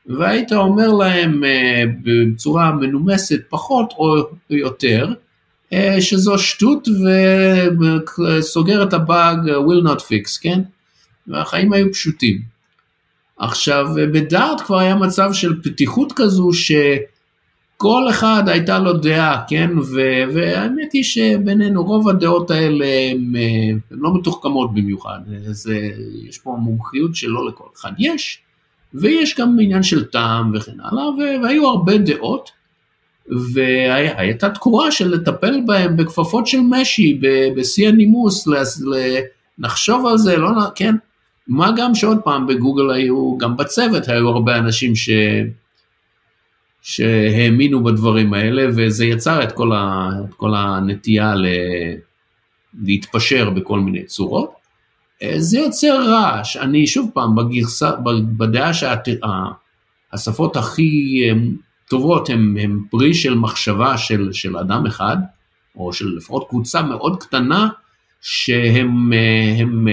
[0.08, 4.16] והיית אומר להם אה, בצורה מנומסת פחות או
[4.50, 5.14] יותר,
[5.74, 6.88] אה, שזו שטות
[8.20, 10.62] וסוגר את הבאג will not fix, כן?
[11.28, 12.42] והחיים היו פשוטים.
[13.38, 16.54] עכשיו, בדארט כבר היה מצב של פתיחות כזו
[17.76, 19.70] שכל אחד הייתה לו דעה, כן?
[19.80, 23.34] ו- והאמת היא שבינינו רוב הדעות האלה הן
[23.92, 25.20] לא מתוחכמות במיוחד.
[25.46, 25.90] זה,
[26.30, 28.40] יש פה מומחיות שלא לכל אחד יש,
[28.94, 32.52] ויש גם עניין של טעם וכן הלאה, ו- והיו הרבה דעות.
[33.54, 37.20] והייתה תקורה של לטפל בהם בכפפות של משי,
[37.58, 38.48] בשיא הנימוס,
[39.60, 40.96] לחשוב על זה, לא, כן,
[41.48, 45.10] מה גם שעוד פעם בגוגל היו, גם בצוות היו הרבה אנשים ש...
[46.88, 50.10] שהאמינו בדברים האלה, וזה יצר את כל, ה...
[50.30, 51.46] את כל הנטייה ל...
[52.84, 54.54] להתפשר בכל מיני צורות.
[55.24, 57.92] אה, זה יוצר רעש, אני שוב פעם, בגרסה,
[58.38, 61.36] בדעה שהשפות הכי אה,
[61.90, 65.18] טובות הן פרי של מחשבה של, של אדם אחד,
[65.76, 67.70] או של לפחות קבוצה מאוד קטנה,
[68.22, 69.14] שהם
[69.60, 69.88] הם,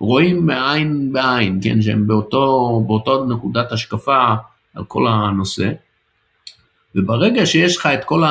[0.00, 4.34] רואים מעין בעין, כן, שהם באותו, באותו נקודת השקפה
[4.74, 5.72] על כל הנושא.
[6.96, 8.22] וברגע שיש לך את כל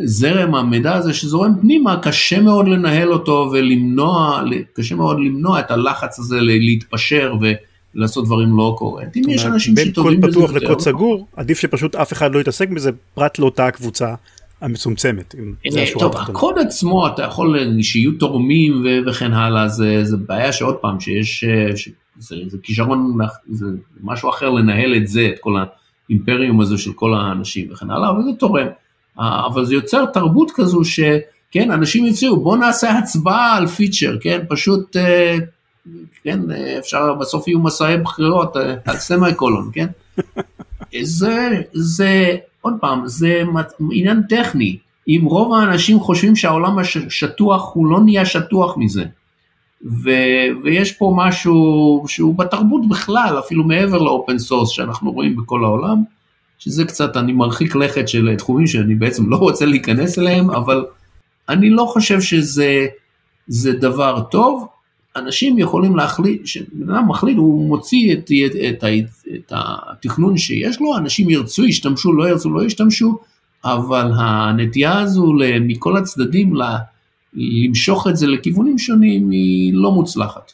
[0.00, 6.18] הזרם המידע הזה שזורם פנימה, קשה מאוד לנהל אותו ולמנוע, קשה מאוד למנוע את הלחץ
[6.18, 7.34] הזה להתפשר
[7.94, 9.28] ולעשות דברים לא קוהרנטיים.
[9.28, 10.40] יש אנשים שטובים בזה יותר.
[10.40, 14.14] בין קוד פתוח לקוד סגור, עדיף שפשוט אף אחד לא יתעסק בזה פרט לאותה הקבוצה
[14.60, 15.34] המצומצמת.
[15.98, 21.44] טוב, הקוד עצמו, אתה יכול שיהיו תורמים וכן הלאה, זה, זה בעיה שעוד פעם, שיש,
[21.76, 21.88] ש,
[22.18, 23.18] זה, זה כישרון,
[23.50, 23.66] זה
[24.02, 25.56] משהו אחר לנהל את זה, את כל
[26.08, 28.66] האימפריום הזה של כל האנשים וכן הלאה, אבל זה תורם.
[29.18, 34.96] אבל זה יוצר תרבות כזו שכן, אנשים יציעו, בוא נעשה הצבעה על פיצ'ר, כן, פשוט,
[36.24, 36.40] כן,
[36.78, 39.86] אפשר, בסוף יהיו מסעי בחירות על semicolon, כן?
[41.02, 43.42] זה, זה, עוד פעם, זה
[43.92, 44.76] עניין טכני.
[45.08, 49.04] אם רוב האנשים חושבים שהעולם השטוח, הוא לא נהיה שטוח מזה.
[49.84, 50.10] ו,
[50.62, 56.02] ויש פה משהו שהוא בתרבות בכלל, אפילו מעבר ל open source שאנחנו רואים בכל העולם,
[56.58, 60.84] שזה קצת, אני מרחיק לכת של תחומים שאני בעצם לא רוצה להיכנס אליהם, אבל
[61.48, 64.66] אני לא חושב שזה דבר טוב.
[65.16, 68.30] אנשים יכולים להחליט, כשבן אדם מחליט, הוא מוציא את,
[68.68, 68.84] את, את,
[69.34, 73.18] את התכנון שיש לו, אנשים ירצו, ישתמשו, לא ירצו, לא ישתמשו,
[73.64, 76.54] אבל הנטייה הזו מכל הצדדים
[77.34, 80.52] למשוך את זה לכיוונים שונים היא לא מוצלחת.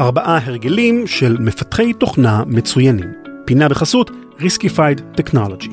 [0.00, 3.06] ארבעה הרגלים של מפתחי תוכנה מצוינים.
[3.44, 5.70] פינה בחסות Riskified Technology.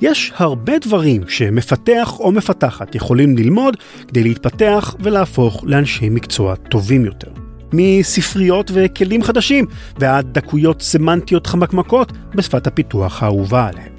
[0.00, 3.76] יש הרבה דברים שמפתח או מפתחת יכולים ללמוד
[4.08, 7.43] כדי להתפתח ולהפוך לאנשי מקצוע טובים יותר.
[7.76, 9.66] מספריות וכלים חדשים
[9.98, 13.92] ועד דקויות סמנטיות חמקמקות בשפת הפיתוח האהובה עליהם.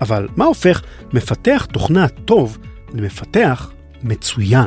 [0.00, 2.58] אבל מה הופך מפתח תוכנה טוב
[2.94, 4.66] למפתח מצוין?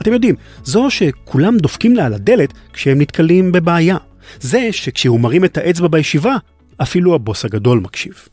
[0.00, 3.96] אתם יודעים, זו שכולם דופקים לה על הדלת כשהם נתקלים בבעיה.
[4.40, 6.36] זה שכשהוא מרים את האצבע בישיבה,
[6.82, 8.28] אפילו הבוס הגדול מקשיב.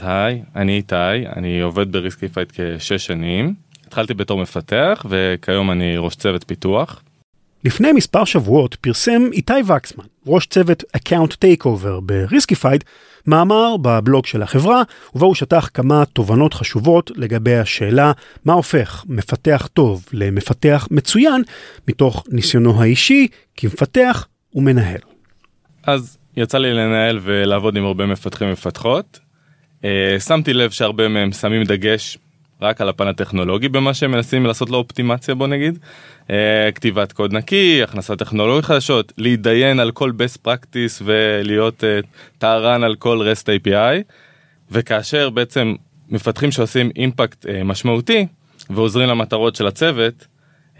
[0.00, 3.54] היי, אני איתי, אני עובד ב Riskified כשש שנים.
[3.86, 7.02] התחלתי בתור מפתח וכיום אני ראש צוות פיתוח.
[7.64, 10.84] לפני מספר שבועות פרסם איתי וקסמן, ראש צוות
[11.38, 12.84] takeover ב Riskified,
[13.26, 14.82] מאמר בבלוג של החברה,
[15.14, 18.12] ובו הוא שטח כמה תובנות חשובות לגבי השאלה
[18.44, 21.42] מה הופך מפתח טוב למפתח מצוין,
[21.88, 25.00] מתוך ניסיונו האישי כמפתח ומנהל.
[25.86, 29.20] אז יצא לי לנהל ולעבוד עם הרבה מפתחים ומפתחות.
[29.84, 32.18] אה, שמתי לב שהרבה מהם שמים דגש
[32.62, 35.78] רק על הפן הטכנולוגי במה שהם מנסים לעשות לו אופטימציה בוא נגיד.
[36.30, 42.00] אה, כתיבת קוד נקי, הכנסת טכנולוגיות חדשות, להתדיין על כל best practice ולהיות אה,
[42.38, 44.12] טהרן על כל REST API.
[44.70, 45.74] וכאשר בעצם
[46.08, 48.26] מפתחים שעושים אימפקט משמעותי
[48.70, 50.26] ועוזרים למטרות של הצוות,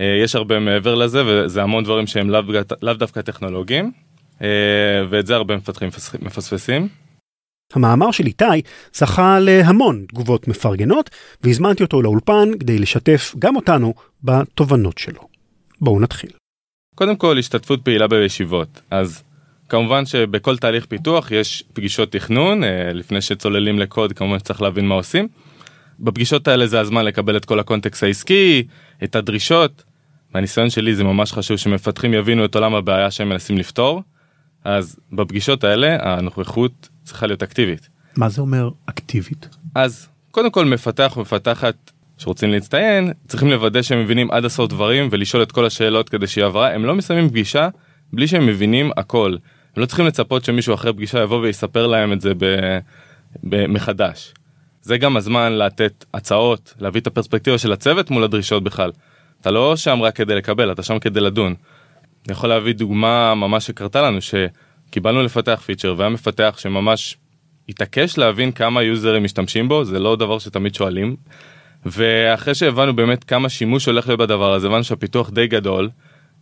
[0.00, 2.40] יש הרבה מעבר לזה וזה המון דברים שהם לאו
[2.82, 3.92] לא דווקא טכנולוגיים.
[5.10, 5.88] ואת זה הרבה מפתחים
[6.22, 6.88] מפספסים.
[7.72, 8.44] המאמר של איתי
[8.92, 11.10] זכה להמון תגובות מפרגנות,
[11.42, 15.20] והזמנתי אותו לאולפן כדי לשתף גם אותנו בתובנות שלו.
[15.80, 16.30] בואו נתחיל.
[16.94, 19.22] קודם כל השתתפות פעילה בישיבות, אז
[19.68, 24.94] כמובן שבכל תהליך פיתוח יש פגישות תכנון, אה, לפני שצוללים לקוד כמובן שצריך להבין מה
[24.94, 25.28] עושים.
[26.00, 28.62] בפגישות האלה זה הזמן לקבל את כל הקונטקסט העסקי,
[29.04, 29.84] את הדרישות.
[30.34, 34.02] מהניסיון שלי זה ממש חשוב שמפתחים יבינו את עולם הבעיה שהם מנסים לפתור.
[34.64, 37.88] אז בפגישות האלה הנוכחות צריכה להיות אקטיבית.
[38.16, 39.48] מה זה אומר אקטיבית?
[39.74, 45.42] אז קודם כל מפתח ומפתחת שרוצים להצטיין צריכים לוודא שהם מבינים עד הסוף דברים ולשאול
[45.42, 47.68] את כל השאלות כדי שיהיה הבהרה הם לא מסיימים פגישה
[48.12, 49.36] בלי שהם מבינים הכל.
[49.76, 52.32] הם לא צריכים לצפות שמישהו אחרי פגישה יבוא ויספר להם את זה
[53.42, 54.34] מחדש.
[54.82, 58.92] זה גם הזמן לתת הצעות להביא את הפרספקטיבה של הצוות מול הדרישות בכלל.
[59.40, 61.54] אתה לא שם רק כדי לקבל אתה שם כדי לדון.
[62.26, 67.16] אני יכול להביא דוגמה ממש שקרתה לנו שקיבלנו לפתח פיצ'ר והיה מפתח שממש
[67.68, 71.16] התעקש להבין כמה יוזרים משתמשים בו זה לא דבר שתמיד שואלים.
[71.86, 75.90] ואחרי שהבנו באמת כמה שימוש הולך להיות בדבר הזה הבנו שהפיתוח די גדול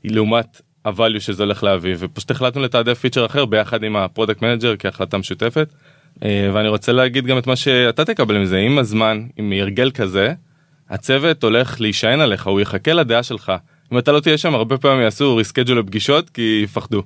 [0.05, 4.43] לעומת ה value שזה הולך להביא ופשוט החלטנו לתעדף פיצ'ר אחר ביחד עם ה product
[4.43, 5.73] manager כהחלטה משותפת.
[6.25, 10.35] אה, ואני רוצה להגיד גם את מה שאתה תקבל מזה עם הזמן עם הרגל כזה
[10.91, 13.53] הצוות הולך להישען עליך הוא יחכה לדעה שלך
[13.93, 17.03] אם אתה לא תהיה שם הרבה פעמים יעשו ריסקייג'ול לפגישות כי יפחדו.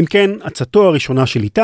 [0.00, 1.60] אם כן, עצתו הראשונה של איתי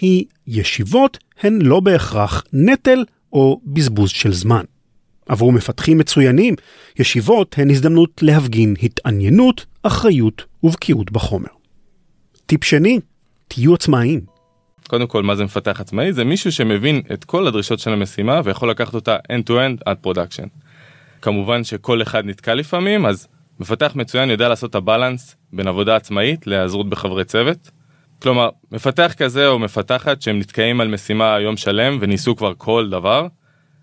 [0.00, 4.64] היא ישיבות הן לא בהכרח נטל או בזבוז של זמן.
[5.28, 6.54] עבור מפתחים מצוינים,
[6.98, 11.48] ישיבות הן הזדמנות להפגין התעניינות, אחריות ובקיאות בחומר.
[12.46, 13.00] טיפ שני,
[13.48, 14.20] תהיו עצמאיים.
[14.88, 16.12] קודם כל, מה זה מפתח עצמאי?
[16.12, 20.46] זה מישהו שמבין את כל הדרישות של המשימה ויכול לקחת אותה end-to-end עד production.
[21.22, 23.28] כמובן שכל אחד נתקע לפעמים, אז
[23.60, 27.70] מפתח מצוין יודע לעשות את ה balance בין עבודה עצמאית להיעזרות בחברי צוות.
[28.22, 33.26] כלומר, מפתח כזה או מפתחת שהם נתקעים על משימה יום שלם וניסו כבר כל דבר,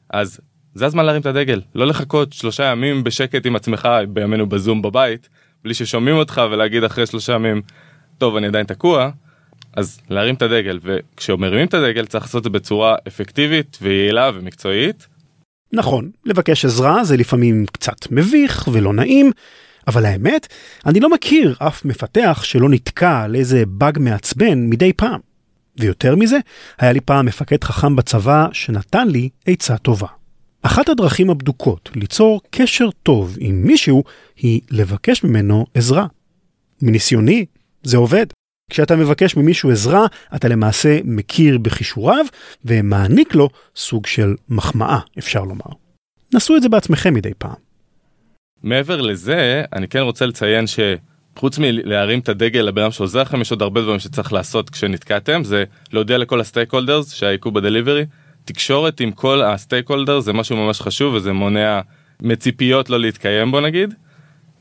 [0.10, 0.40] אז
[0.76, 5.30] זה הזמן להרים את הדגל, לא לחכות שלושה ימים בשקט עם עצמך בימינו בזום בבית,
[5.64, 7.62] בלי ששומעים אותך ולהגיד אחרי שלושה ימים,
[8.18, 9.10] טוב אני עדיין תקוע,
[9.74, 15.08] אז להרים את הדגל, וכשמרימים את הדגל צריך לעשות את זה בצורה אפקטיבית ויעילה ומקצועית.
[15.74, 19.32] נכון, לבקש עזרה זה לפעמים קצת מביך ולא נעים,
[19.88, 20.48] אבל האמת,
[20.86, 25.19] אני לא מכיר אף מפתח שלא נתקע על איזה באג מעצבן מדי פעם.
[25.78, 26.38] ויותר מזה,
[26.80, 30.08] היה לי פעם מפקד חכם בצבא שנתן לי עצה טובה.
[30.62, 34.04] אחת הדרכים הבדוקות ליצור קשר טוב עם מישהו
[34.36, 36.06] היא לבקש ממנו עזרה.
[36.82, 37.46] מניסיוני,
[37.84, 38.26] זה עובד.
[38.72, 42.26] כשאתה מבקש ממישהו עזרה, אתה למעשה מכיר בכישוריו
[42.65, 45.76] ומעניק לו סוג של מחמאה, אפשר לומר.
[46.34, 47.62] נסו את זה בעצמכם מדי פעם.
[48.63, 53.52] מעבר לזה, אני כן רוצה לציין שחוץ מלהרים את הדגל לבן אדם שעוזר לכם, יש
[53.52, 58.06] עוד הרבה דברים שצריך לעשות כשנתקעתם, זה להודיע לכל ה stakeholders שיש עיכוב ב delivery.
[58.45, 61.82] תקשורת עם כל ה stakeholders זה משהו ממש חשוב וזה מונע
[62.21, 63.93] מציפיות לא להתקיים בוא נגיד.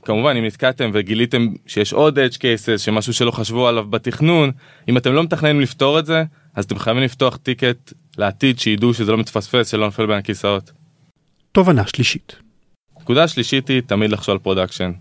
[0.05, 4.51] כמובן אם נתקעתם וגיליתם שיש עוד edge cases שמשהו שלא חשבו עליו בתכנון
[4.89, 9.13] אם אתם לא מתכננים לפתור את זה אז אתם חייבים לפתוח ticket לעתיד שידעו שזה
[9.13, 10.73] לא מתפספס שלא נופל בין הכיסאות.
[11.53, 12.42] תובנה שלישית.
[13.03, 14.93] נקודה שלישית היא תמיד לחשוב על production.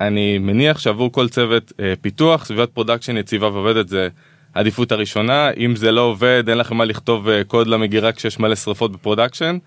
[0.00, 4.08] אני מניח שעבור כל צוות אה, פיתוח סביבת production יציבה ועובדת זה
[4.54, 8.54] עדיפות הראשונה אם זה לא עובד אין לכם מה לכתוב אה, קוד למגירה כשיש מלא
[8.54, 9.58] שרפות ב production.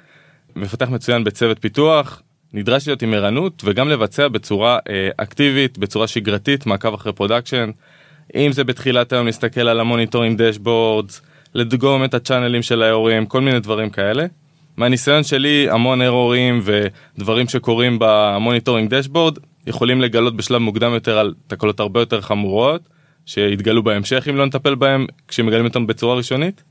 [0.55, 2.21] מפתח מצוין בצוות פיתוח
[2.53, 7.71] נדרש להיות עם ערנות וגם לבצע בצורה אה, אקטיבית בצורה שגרתית מעקב אחרי production.
[8.35, 11.21] אם זה בתחילת היום להסתכל על ה monitoring dashboards
[11.53, 14.25] לדגום את הצ'אנלים של ההורים כל מיני דברים כאלה.
[14.79, 21.33] מהניסיון שלי המון ארורים ודברים שקורים ב monitoring dashboard יכולים לגלות בשלב מוקדם יותר על
[21.47, 22.81] תקלות הרבה יותר חמורות
[23.25, 26.63] שיתגלו בהמשך אם לא נטפל בהם כשמגלים אותם בצורה ראשונית.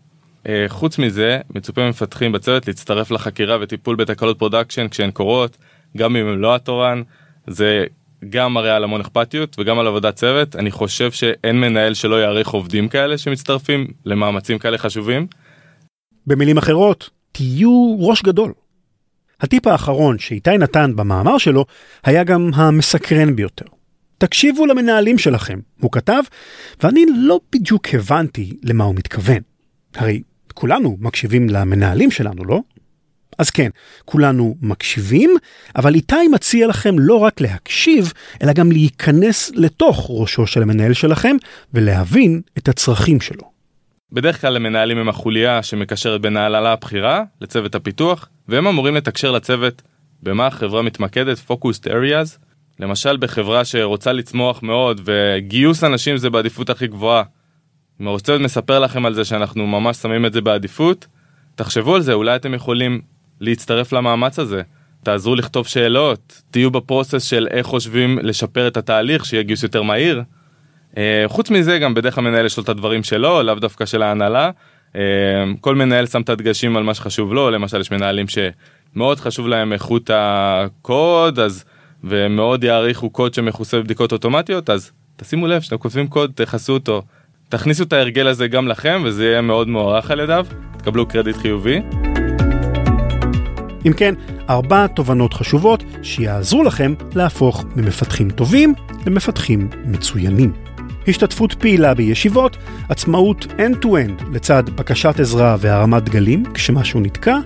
[0.49, 5.57] אה, חוץ מזה מצופה ממפתחים בצוות להצטרף לחקירה וטיפול בתקלות production כשהן קורות
[5.97, 7.03] גם אם הם לא התורן
[7.47, 7.85] זה
[8.29, 12.49] גם מראה על המון אכפתיות וגם על עבודת צוות אני חושב שאין מנהל שלא יעריך
[12.49, 15.27] עובדים כאלה שמצטרפים למאמצים כאלה חשובים.
[16.27, 18.53] במילים אחרות, תהיו ראש גדול.
[19.41, 21.65] הטיפ האחרון שאיתי נתן במאמר שלו
[22.05, 23.65] היה גם המסקרן ביותר.
[24.19, 26.23] תקשיבו למנהלים שלכם, הוא כתב,
[26.83, 29.39] ואני לא בדיוק הבנתי למה הוא מתכוון.
[29.95, 30.23] הרי
[30.55, 32.61] כולנו מקשיבים למנהלים שלנו, לא?
[33.39, 33.71] אז כן,
[34.05, 35.37] כולנו מקשיבים,
[35.77, 41.37] אבל איתי מציע לכם לא רק להקשיב, אלא גם להיכנס לתוך ראשו של המנהל שלכם
[41.75, 43.58] ולהבין את הצרכים שלו.
[44.13, 49.83] בדרך כלל המנהלים הם החוליה שמקשרת בין ההנהלה הבכירה לצוות הפיתוח, והם אמורים לתקשר לצוות
[50.23, 52.39] במה החברה מתמקדת, focused areas.
[52.81, 57.23] למשל בחברה שרוצה לצמוח מאוד וגיוס אנשים זה בעדיפות הכי גבוהה.
[58.01, 61.07] אם הרוצה מספר לכם על זה שאנחנו ממש שמים את זה בעדיפות,
[61.55, 63.01] תחשבו על זה, אולי אתם יכולים
[63.41, 64.63] להצטרף למאמץ הזה.
[65.03, 70.23] תעזרו לכתוב שאלות, תהיו בפרוסס של איך חושבים לשפר את התהליך, שיהיה גיוס יותר מהיר.
[70.99, 74.03] אה, חוץ מזה גם בדרך כלל מנהל יש לו את הדברים שלו, לאו דווקא של
[74.03, 74.51] ההנהלה.
[74.97, 75.03] אה,
[75.61, 79.73] כל מנהל שם את הדגשים על מה שחשוב לו, למשל יש מנהלים שמאוד חשוב להם
[79.73, 81.65] איכות הקוד, אז
[82.05, 87.03] ומאוד יעריכו קוד שמכוסה בבדיקות אוטומטיות, אז תשימו לב שאתם כותבים קוד, תכסו אותו.
[87.49, 90.47] תכניסו את ההרגל הזה גם לכם וזה יהיה מאוד מוערך על ידיו,
[90.79, 91.81] תקבלו קרדיט חיובי.
[93.87, 94.15] אם כן,
[94.51, 98.75] ארבע תובנות חשובות שיעזרו לכם להפוך ממפתחים טובים
[99.07, 100.68] למפתחים מצוינים.
[101.09, 102.57] השתתפות פעילה בישיבות,
[102.89, 107.37] עצמאות end-to-end לצד בקשת עזרה והרמת דגלים כשמשהו נתקע,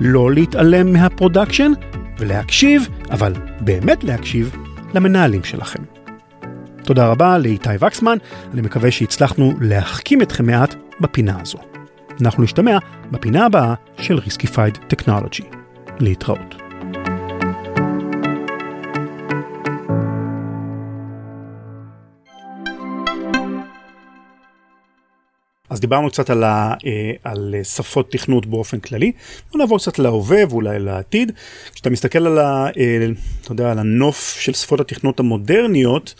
[0.00, 1.72] לא להתעלם מה production
[2.18, 4.56] ולהקשיב, אבל באמת להקשיב,
[4.94, 5.82] למנהלים שלכם.
[6.84, 8.18] תודה רבה לאיתי וקסמן,
[8.54, 11.58] אני מקווה שהצלחנו להחכים אתכם מעט בפינה הזו.
[12.20, 12.78] אנחנו נשתמע
[13.10, 15.44] בפינה הבאה של Riskified Technology.
[16.00, 16.63] להתראות.
[25.74, 29.12] אז דיברנו קצת על, ה, אה, על שפות תכנות באופן כללי,
[29.52, 31.32] בוא נעבור קצת להווה ואולי לעתיד.
[31.74, 33.06] כשאתה מסתכל על, ה, אה,
[33.42, 36.14] אתה יודע, על הנוף של שפות התכנות המודרניות,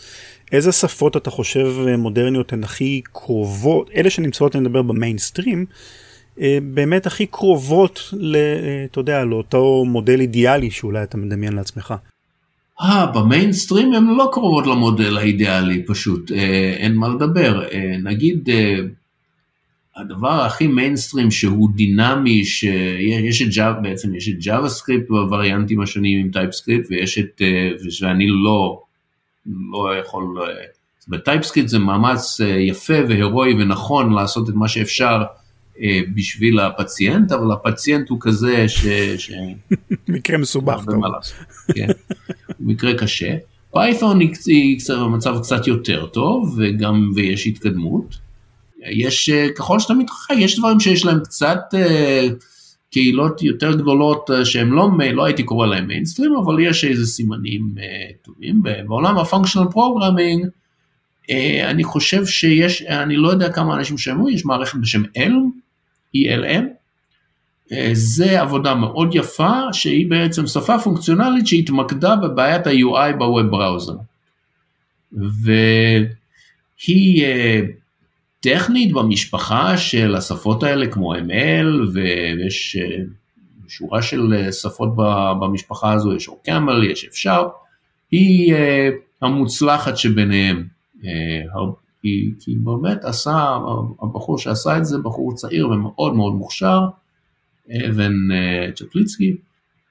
[0.51, 5.65] איזה שפות אתה חושב אה, מודרניות הן הכי קרובות, אלה שנמצאות, אני מדבר במיינסטרים,
[6.73, 8.37] באמת הכי קרובות, ל,
[8.91, 11.93] אתה יודע, לאותו מודל אידיאלי שאולי אתה מדמיין לעצמך.
[12.81, 16.31] אה, במיינסטרים הן לא קרובות למודל האידיאלי פשוט,
[16.77, 17.63] אין מה לדבר.
[18.03, 18.49] נגיד
[19.95, 26.31] הדבר הכי מיינסטרים שהוא דינמי, שיש את Java, בעצם יש את JavaScript בווריאנטים השונים עם
[26.31, 28.81] TypeScript ויש את, אה, ושאני לא,
[29.71, 30.47] לא יכול, אה,
[31.07, 35.23] ב TypeScript זה מאמץ אה, יפה והירואי ונכון לעשות את מה שאפשר
[36.15, 38.85] בשביל הפציינט, אבל הפציינט הוא כזה ש...
[39.17, 39.31] ש...
[40.07, 40.81] מקרה מסובך.
[41.75, 41.87] כן,
[42.59, 43.35] מקרה קשה.
[43.71, 48.24] Python היא במצב קצת יותר טוב וגם, ויש התקדמות.
[48.91, 51.77] יש, אה, ככל שאתה מתרחק, יש דברים שיש להם קצת אה,
[52.91, 57.75] קהילות יותר גדולות אה, שהם לא, לא הייתי קורא להם מיינסטרים, אבל יש איזה סימנים
[58.21, 58.61] טובים.
[58.87, 60.47] בעולם ה functional programming,
[61.63, 65.03] אני חושב שיש, אני לא יודע כמה אנשים שמעו, יש מערכת בשם
[66.15, 66.63] Elm,
[67.69, 73.95] uh, זה עבודה מאוד יפה, שהיא בעצם שפה פונקציונלית שהתמקדה בבעיית ה-UI בווב בראוזר.
[76.83, 77.25] והיא
[78.53, 83.03] טכנית במשפחה של השפות האלה כמו ML ויש אה,
[83.67, 84.89] שורה של אה, שפות
[85.41, 87.47] במשפחה הזו, יש אורקאמל, יש אפשר,
[88.11, 88.89] היא אה,
[89.21, 90.67] המוצלחת שביניהם.
[92.01, 93.57] כי, כי באמת עשה,
[94.01, 96.79] הבחור שעשה את זה בחור צעיר ומאוד מאוד מוכשר,
[97.89, 98.13] אוון
[98.75, 99.35] צ'פליצקי,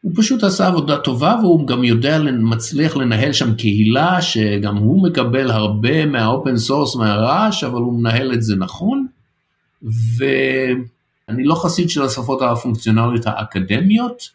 [0.05, 5.51] הוא פשוט עשה עבודה טובה והוא גם יודע, מצליח לנהל שם קהילה שגם הוא מקבל
[5.51, 9.07] הרבה מה open source מהרעש, אבל הוא מנהל את זה נכון.
[9.83, 14.31] ואני לא חסיד של השפות הפונקציונליות האקדמיות,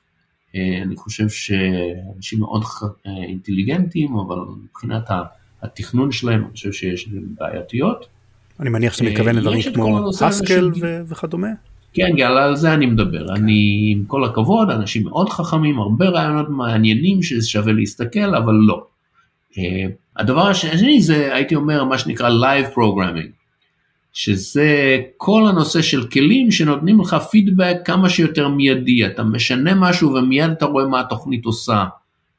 [0.55, 2.63] אה, אני חושב שאנשים מאוד
[3.05, 5.03] אינטליגנטים, אבל מבחינת
[5.61, 7.09] התכנון שלהם, אני חושב שיש
[7.39, 8.05] בעייתיות.
[8.59, 10.71] אני מניח שאתה מתכוון אה, לדברים כמו הסקל
[11.07, 11.49] וכדומה?
[11.93, 13.33] כן, גל, על זה אני מדבר.
[13.33, 18.85] אני, עם כל הכבוד, אנשים מאוד חכמים, הרבה רעיונות מעניינים ששווה להסתכל, אבל לא.
[19.51, 19.57] Uh,
[20.17, 23.31] הדבר השני זה, הייתי אומר, מה שנקרא Live Programming,
[24.13, 29.05] שזה כל הנושא של כלים שנותנים לך פידבק כמה שיותר מיידי.
[29.05, 31.85] אתה משנה משהו ומיד אתה רואה מה התוכנית עושה,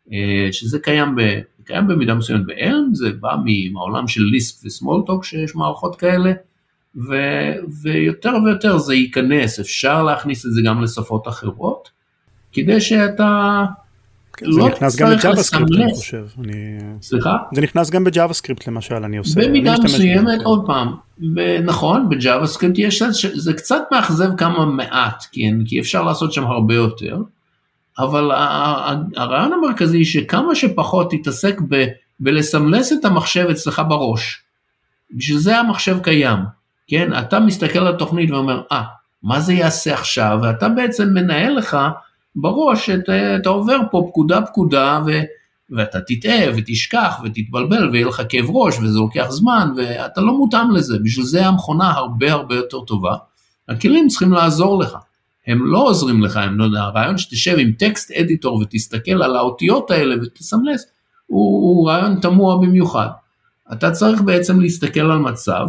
[0.09, 0.13] אה,
[0.53, 1.21] שזה קיים, ב,
[1.65, 3.37] קיים במידה מסוימת ב Elm, זה בא
[3.73, 6.33] מהעולם של Lisp ו Smalltalk, שיש מערכות כאלה.
[6.97, 7.15] ו,
[7.83, 11.91] ויותר ויותר זה ייכנס, אפשר להכניס את זה גם לשפות אחרות,
[12.53, 13.65] כדי שאתה
[14.43, 15.25] לא סקריפט
[15.75, 16.27] אני חושב.
[16.39, 16.79] אני...
[17.03, 17.37] סליחה?
[17.55, 19.41] זה נכנס גם ב JavaScript למשל, אני עושה.
[19.41, 20.95] במידה מסוימת, עוד פעם,
[21.65, 23.03] נכון, ב JavaScript יש,
[23.35, 27.19] זה קצת מאכזב כמה מעט, כן, כי אפשר לעשות שם הרבה יותר,
[27.99, 28.31] אבל
[29.17, 31.85] הרעיון המרכזי שכמה שפחות תתעסק ב,
[32.21, 34.43] בלסמלס את המחשב אצלך בראש,
[35.11, 36.39] בשביל זה המחשב קיים.
[36.91, 38.85] כן, אתה מסתכל על התוכנית ואומר, אה, ah,
[39.23, 40.39] מה זה יעשה עכשיו?
[40.43, 41.77] ואתה בעצם מנהל לך
[42.37, 43.09] בראש, את,
[43.41, 45.11] אתה עובר פה פקודה פקודה, ו,
[45.71, 50.99] ואתה תטעה ותשכח ותתבלבל ויהיה לך כאב ראש וזה לוקח זמן, ואתה לא מותאם לזה,
[51.03, 53.17] בשביל זה המכונה הרבה הרבה יותר טובה.
[53.69, 54.97] הכלים צריכים לעזור לך.
[55.47, 59.91] הם לא עוזרים לך, הם לא יודע, הרעיון שתשב עם טקסט אדיטור ותסתכל על האותיות
[59.91, 60.87] האלה ותסמלס,
[61.27, 63.09] הוא, הוא רעיון תמוה במיוחד.
[63.73, 65.67] אתה צריך בעצם להסתכל על מצב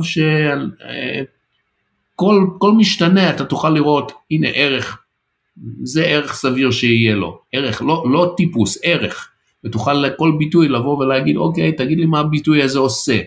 [2.13, 4.97] שכל כל משתנה אתה תוכל לראות, הנה ערך,
[5.83, 9.29] זה ערך סביר שיהיה לו, ערך, לא, לא טיפוס, ערך,
[9.63, 13.19] ותוכל לכל ביטוי לבוא ולהגיד, אוקיי, תגיד לי מה הביטוי הזה עושה,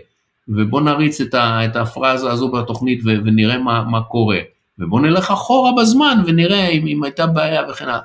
[0.48, 4.38] ובוא נריץ את, ה, את הפרזה הזו בתוכנית ו, ונראה מה, מה קורה,
[4.78, 8.00] ובוא נלך אחורה בזמן ונראה אם, אם הייתה בעיה וכן הלאה.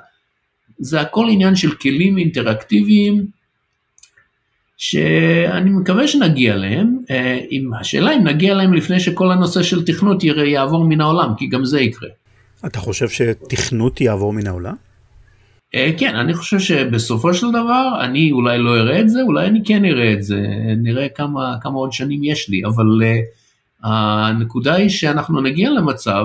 [0.78, 3.26] זה הכל עניין של כלים אינטראקטיביים,
[4.82, 6.98] שאני מקווה שנגיע אליהם,
[7.50, 11.46] עם אה, השאלה אם נגיע אליהם לפני שכל הנושא של תכנות יעבור מן העולם, כי
[11.46, 12.08] גם זה יקרה.
[12.66, 14.74] אתה חושב שתכנות יעבור מן העולם?
[15.74, 19.60] אה, כן, אני חושב שבסופו של דבר, אני אולי לא אראה את זה, אולי אני
[19.64, 20.40] כן אראה את זה,
[20.82, 26.24] נראה כמה, כמה עוד שנים יש לי, אבל uh, הנקודה היא שאנחנו נגיע למצב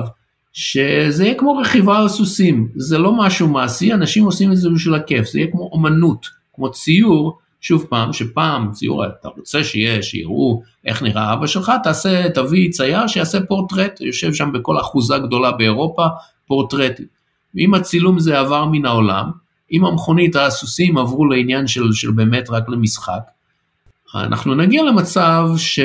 [0.53, 4.95] שזה יהיה כמו רכיבה על סוסים, זה לא משהו מעשי, אנשים עושים את זה בשביל
[4.95, 10.61] הכיף, זה יהיה כמו אומנות, כמו ציור, שוב פעם, שפעם ציור, אתה רוצה שיהיה, שיראו
[10.85, 16.05] איך נראה אבא שלך, תעשה, תביא צייר שיעשה פורטרט, יושב שם בכל אחוזה גדולה באירופה,
[16.47, 16.99] פורטרט.
[17.57, 19.31] אם הצילום זה עבר מן העולם,
[19.71, 23.21] אם המכונית, הסוסים עברו לעניין של, של באמת רק למשחק,
[24.15, 25.79] אנחנו נגיע למצב ש,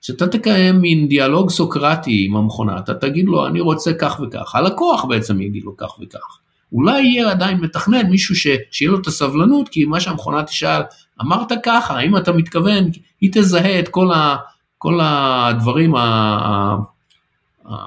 [0.00, 5.04] שאתה תקיים מין דיאלוג סוקרטי עם המכונה, אתה תגיד לו, אני רוצה כך וכך, הלקוח
[5.04, 6.38] בעצם יגיד לו כך וכך.
[6.74, 10.82] אולי יהיה עדיין מתכנן מישהו ש, שיהיה לו את הסבלנות, כי מה שהמכונה תשאל,
[11.20, 14.36] אמרת ככה, האם אתה מתכוון, היא תזהה את כל, ה,
[14.78, 16.76] כל הדברים ה,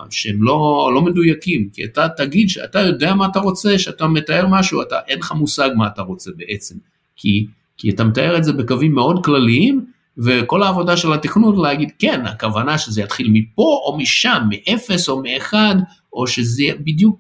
[0.09, 4.81] שהם לא, לא מדויקים, כי אתה תגיד שאתה יודע מה אתה רוצה, שאתה מתאר משהו,
[4.81, 6.75] אתה, אין לך מושג מה אתה רוצה בעצם,
[7.15, 9.85] כי, כי אתה מתאר את זה בקווים מאוד כלליים,
[10.17, 15.75] וכל העבודה של התכנות להגיד כן, הכוונה שזה יתחיל מפה או משם, מאפס או מאחד,
[16.13, 17.19] או שזה בדיוק,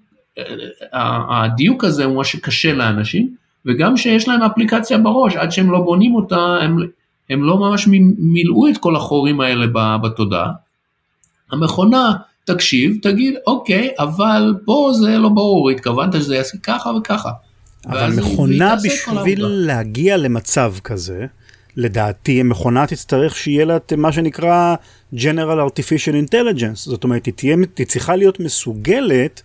[0.93, 3.35] הדיוק הזה הוא מה שקשה לאנשים.
[3.65, 6.77] וגם שיש להם אפליקציה בראש, עד שהם לא בונים אותה, הם,
[7.29, 9.65] הם לא ממש מילאו את כל החורים האלה
[10.03, 10.51] בתודעה.
[11.51, 12.13] המכונה
[12.45, 17.31] תקשיב, תגיד, אוקיי, אבל פה זה לא ברור, התכוונת שזה יעשה ככה וככה.
[17.87, 21.25] אבל מכונה בשביל להגיע למצב כזה,
[21.77, 24.75] לדעתי מכונה תצטרך שיהיה לה את מה שנקרא
[25.13, 29.41] General Artificial Intelligence, זאת אומרת היא, תהיה, היא צריכה להיות מסוגלת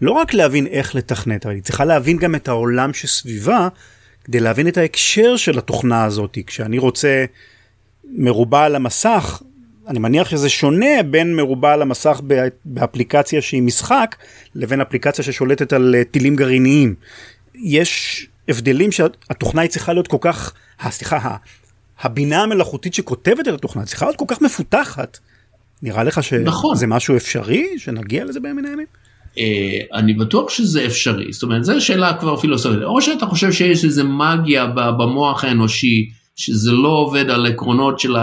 [0.00, 3.68] לא רק להבין איך לתכנת, אבל היא צריכה להבין גם את העולם שסביבה,
[4.24, 6.38] כדי להבין את ההקשר של התוכנה הזאת.
[6.46, 7.24] כשאני רוצה
[8.04, 9.42] מרובע על המסך,
[9.88, 12.20] אני מניח שזה שונה בין מרובע על המסך
[12.64, 14.16] באפליקציה שהיא משחק,
[14.54, 16.94] לבין אפליקציה ששולטת על אה, טילים גרעיניים.
[17.54, 20.52] יש הבדלים שהתוכנה היא צריכה להיות כל כך,
[20.90, 21.36] סליחה,
[22.00, 25.18] הבינה המלאכותית שכותבת את התוכנה צריכה להיות כל כך מפותחת.
[25.82, 26.76] נראה לך שזה נכון.
[26.86, 28.86] משהו אפשרי, שנגיע לזה בימים הימים?
[29.38, 33.84] אה, אני בטוח שזה אפשרי, זאת אומרת, זו שאלה כבר פילוסופית, או שאתה חושב שיש
[33.84, 38.16] איזה מגיה במוח האנושי, שזה לא עובד על עקרונות של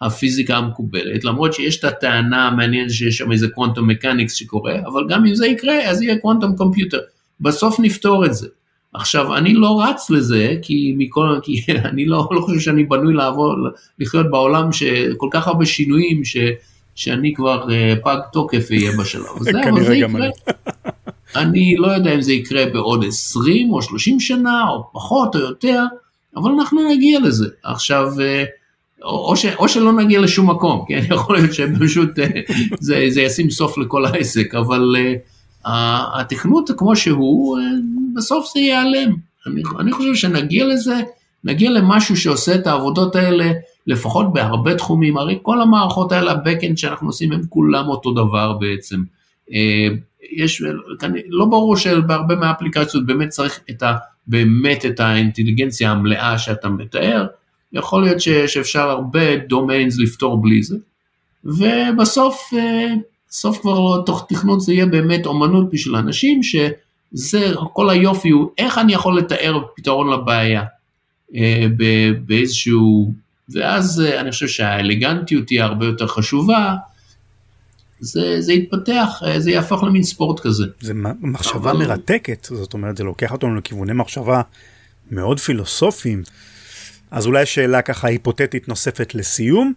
[0.00, 5.26] הפיזיקה המקובלת, למרות שיש את הטענה המעניינת שיש שם איזה קוונטום מקניקס שקורה, אבל גם
[5.26, 6.98] אם זה יקרה, אז יהיה קוונטום קומפיוטר.
[7.40, 8.48] בסוף נפתור את זה.
[8.92, 13.54] עכשיו, אני לא רץ לזה, כי, מכל, כי אני לא, לא חושב שאני בנוי לעבור,
[13.98, 16.36] לחיות בעולם שכל כך הרבה שינויים, ש,
[16.94, 20.28] שאני כבר uh, פג תוקף אהיה בשלב הזה, אבל זה יקרה.
[21.36, 25.84] אני לא יודע אם זה יקרה בעוד 20 או 30 שנה, או פחות או יותר,
[26.36, 27.46] אבל אנחנו נגיע לזה.
[27.64, 31.00] עכשיו, uh, או, ש, או שלא נגיע לשום מקום, כן?
[31.10, 35.68] יכול להיות שפשוט uh, זה, זה ישים סוף לכל העסק, אבל uh,
[36.20, 37.62] התכנות כמו שהוא, uh,
[38.16, 39.14] בסוף זה ייעלם.
[39.46, 41.00] אני, אני חושב שנגיע לזה,
[41.44, 43.52] נגיע למשהו שעושה את העבודות האלה,
[43.90, 49.02] לפחות בהרבה תחומים, הרי כל המערכות האלה, ה-Backend שאנחנו עושים, הם כולם אותו דבר בעצם.
[50.32, 50.62] יש,
[51.28, 57.26] לא ברור שבהרבה מהאפליקציות באמת צריך את ה, באמת את האינטליגנציה המלאה שאתה מתאר,
[57.72, 60.76] יכול להיות ש, שאפשר הרבה דומיינס לפתור בלי זה,
[61.44, 62.52] ובסוף,
[63.28, 68.78] בסוף כבר תוך תכנות זה יהיה באמת אומנות בשביל אנשים, שזה, כל היופי הוא איך
[68.78, 70.62] אני יכול לתאר פתרון לבעיה
[72.26, 73.12] באיזשהו,
[73.52, 76.74] ואז אני חושב שהאלגנטיות תהיה הרבה יותר חשובה,
[78.00, 80.64] זה, זה יתפתח, זה יהפוך למין ספורט כזה.
[80.80, 81.78] זה מחשבה אבל...
[81.78, 84.42] מרתקת, זאת אומרת זה לוקח אותנו לכיווני מחשבה
[85.10, 86.22] מאוד פילוסופיים.
[87.10, 89.72] אז אולי שאלה ככה היפותטית נוספת לסיום,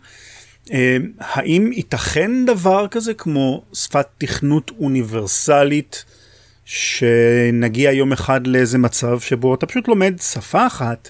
[0.72, 6.06] אה, האם ייתכן דבר כזה כמו שפת תכנות אוניברסלית
[6.66, 11.10] שנגיע יום אחד לאיזה מצב שבו אתה פשוט לומד שפה אחת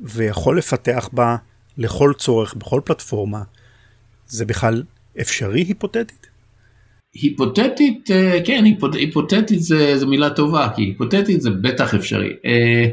[0.00, 1.36] ויכול לפתח בה
[1.78, 3.42] לכל צורך בכל פלטפורמה,
[4.26, 4.82] זה בכלל
[5.20, 6.26] אפשרי היפותטית?
[7.14, 12.30] היפותטית, אה, כן, היפותטית זה, זה מילה טובה, כי היפותטית זה בטח אפשרי.
[12.46, 12.86] אה,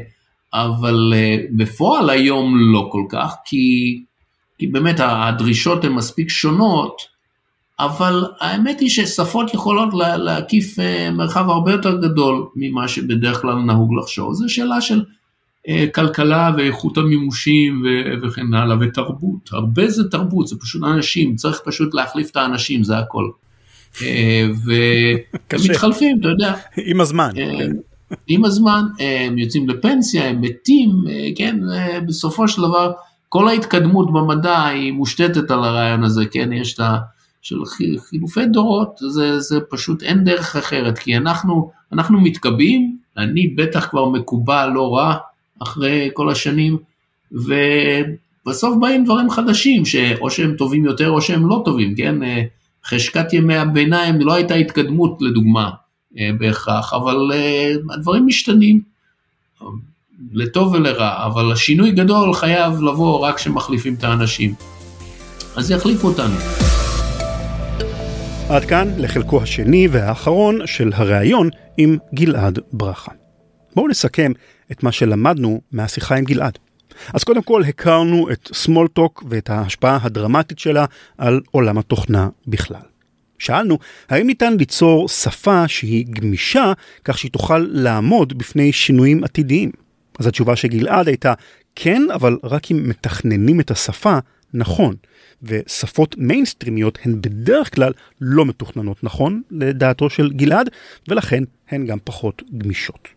[0.54, 4.02] אבל אה, בפועל היום לא כל כך, כי,
[4.58, 6.96] כי באמת הדרישות הן מספיק שונות,
[7.80, 10.76] אבל האמת היא ששפות יכולות לה, להקיף
[11.12, 14.34] מרחב הרבה יותר גדול ממה שבדרך כלל נהוג לחשוב.
[14.34, 15.04] זו שאלה של
[15.94, 17.84] כלכלה ואיכות המימושים
[18.22, 19.50] וכן הלאה, ותרבות.
[19.52, 23.28] הרבה זה תרבות, זה פשוט אנשים, צריך פשוט להחליף את האנשים, זה הכל.
[24.02, 26.54] אה, והם מתחלפים, אתה יודע.
[26.84, 27.30] עם הזמן.
[27.38, 27.66] אה,
[28.26, 30.90] עם הזמן, אה, הם יוצאים לפנסיה, הם מתים,
[31.36, 31.60] כן,
[32.06, 32.92] בסופו של דבר,
[33.28, 36.98] כל ההתקדמות במדע היא מושתתת על הרעיון הזה, כן, יש את ה...
[37.42, 37.56] של
[38.08, 44.08] חילופי דורות, זה, זה פשוט אין דרך אחרת, כי אנחנו, אנחנו מתקבעים, אני בטח כבר
[44.08, 45.16] מקובע לא רע
[45.62, 46.78] אחרי כל השנים,
[47.32, 52.14] ובסוף באים דברים חדשים, שאו שהם טובים יותר או שהם לא טובים, כן?
[52.86, 55.70] חשקת ימי הביניים לא הייתה התקדמות לדוגמה
[56.18, 58.80] אה, בהכרח, אבל אה, הדברים משתנים
[60.32, 64.54] לטוב ולרע, אבל השינוי גדול חייב לבוא רק כשמחליפים את האנשים.
[65.56, 66.34] אז יחליפו אותנו.
[68.48, 73.12] עד כאן לחלקו השני והאחרון של הריאיון עם גלעד ברכה.
[73.74, 74.32] בואו נסכם
[74.72, 76.58] את מה שלמדנו מהשיחה עם גלעד.
[77.14, 80.84] אז קודם כל הכרנו את סמולטוק ואת ההשפעה הדרמטית שלה
[81.18, 82.80] על עולם התוכנה בכלל.
[83.38, 86.72] שאלנו, האם ניתן ליצור שפה שהיא גמישה
[87.04, 89.70] כך שהיא תוכל לעמוד בפני שינויים עתידיים?
[90.18, 91.34] אז התשובה של גלעד הייתה,
[91.74, 94.18] כן, אבל רק אם מתכננים את השפה
[94.54, 94.94] נכון.
[95.42, 100.70] ושפות מיינסטרימיות הן בדרך כלל לא מתוכננות נכון, לדעתו של גלעד,
[101.08, 103.13] ולכן הן גם פחות גמישות.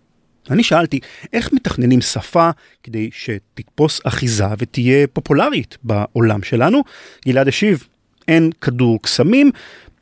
[0.52, 1.00] אני שאלתי,
[1.34, 2.50] איך מתכננים שפה
[2.84, 6.84] כדי שתתפוס אחיזה ותהיה פופולרית בעולם שלנו?
[7.26, 7.88] גלעד השיב,
[8.28, 9.52] אין כדור קסמים,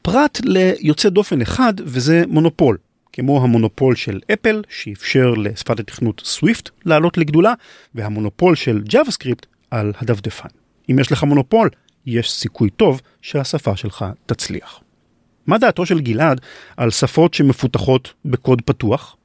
[0.01, 2.77] פרט ליוצא דופן אחד, וזה מונופול.
[3.13, 7.53] כמו המונופול של אפל, שאפשר לשפת התכנות Swift לעלות לגדולה,
[7.95, 10.47] והמונופול של JavaScript על הדפדפן.
[10.91, 11.69] אם יש לך מונופול,
[12.05, 14.79] יש סיכוי טוב שהשפה שלך תצליח.
[15.47, 16.41] מה דעתו של גלעד
[16.77, 19.15] על שפות שמפותחות בקוד פתוח?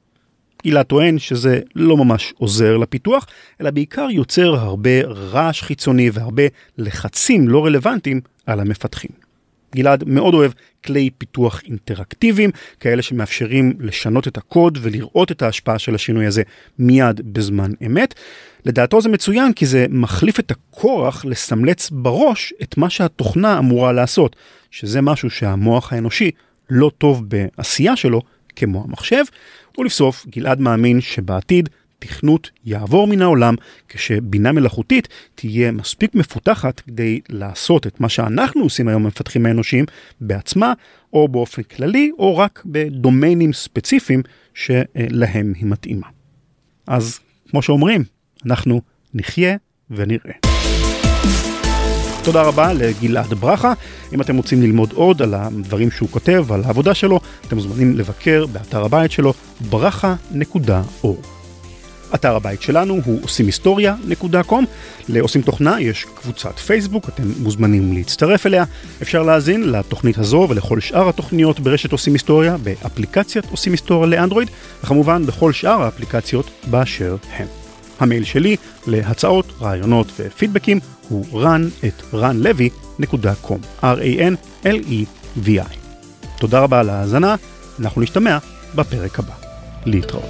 [0.63, 3.27] הוא טוען שזה לא ממש עוזר לפיתוח,
[3.61, 6.43] אלא בעיקר יוצר הרבה רעש חיצוני והרבה
[6.77, 9.11] לחצים לא רלוונטיים על המפתחים.
[9.75, 10.51] גלעד מאוד אוהב
[10.85, 12.49] כלי פיתוח אינטראקטיביים,
[12.79, 16.43] כאלה שמאפשרים לשנות את הקוד ולראות את ההשפעה של השינוי הזה
[16.79, 18.13] מיד בזמן אמת.
[18.65, 24.35] לדעתו זה מצוין כי זה מחליף את הכורח לסמלץ בראש את מה שהתוכנה אמורה לעשות,
[24.71, 26.31] שזה משהו שהמוח האנושי
[26.69, 28.21] לא טוב בעשייה שלו
[28.55, 29.23] כמו המחשב,
[29.77, 33.55] ולבסוף, גלעד מאמין שבעתיד תכנות יעבור מן העולם
[33.89, 39.85] כשבינה מלאכותית תהיה מספיק מפותחת כדי לעשות את מה שאנחנו עושים היום המפתחים האנושיים
[40.21, 40.73] בעצמה
[41.13, 44.21] או באופן כללי או רק בדומיינים ספציפיים
[44.53, 46.07] שלהם היא מתאימה.
[46.87, 48.03] אז כמו שאומרים,
[48.45, 48.81] אנחנו
[49.13, 49.55] נחיה
[49.89, 50.33] ונראה.
[52.23, 53.73] תודה רבה לגלעד ברכה.
[54.13, 58.45] אם אתם רוצים ללמוד עוד על הדברים שהוא כותב, על העבודה שלו, אתם מוזמנים לבקר
[58.45, 59.33] באתר הבית שלו,
[59.69, 61.27] ברכה.org.
[62.15, 64.63] אתר הבית שלנו הוא עושים היסטוריה.com.
[65.09, 68.63] לעושים תוכנה יש קבוצת פייסבוק, אתם מוזמנים להצטרף אליה.
[69.01, 74.49] אפשר להאזין לתוכנית הזו ולכל שאר התוכניות ברשת עושים היסטוריה באפליקציית עושים היסטוריה לאנדרואיד,
[74.83, 77.47] וכמובן בכל שאר האפליקציות באשר הם.
[77.99, 78.55] המייל שלי
[78.87, 80.79] להצעות, רעיונות ופידבקים
[81.11, 85.75] הוא run את ranlevy.com, r-a-n-l-e-v-i.
[86.39, 87.35] תודה רבה על ההאזנה,
[87.79, 88.37] אנחנו נשתמע
[88.75, 89.33] בפרק הבא.
[89.85, 90.29] להתראות.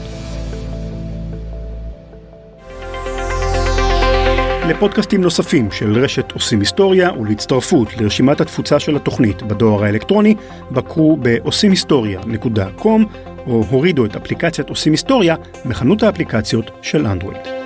[4.69, 10.35] לפודקאסטים נוספים של רשת עושים היסטוריה ולהצטרפות לרשימת התפוצה של התוכנית בדואר האלקטרוני,
[10.71, 13.01] בקרו בעושים היסטוריה.com
[13.47, 17.60] או הורידו את אפליקציית עושים היסטוריה מחנות האפליקציות של אנדרואיד.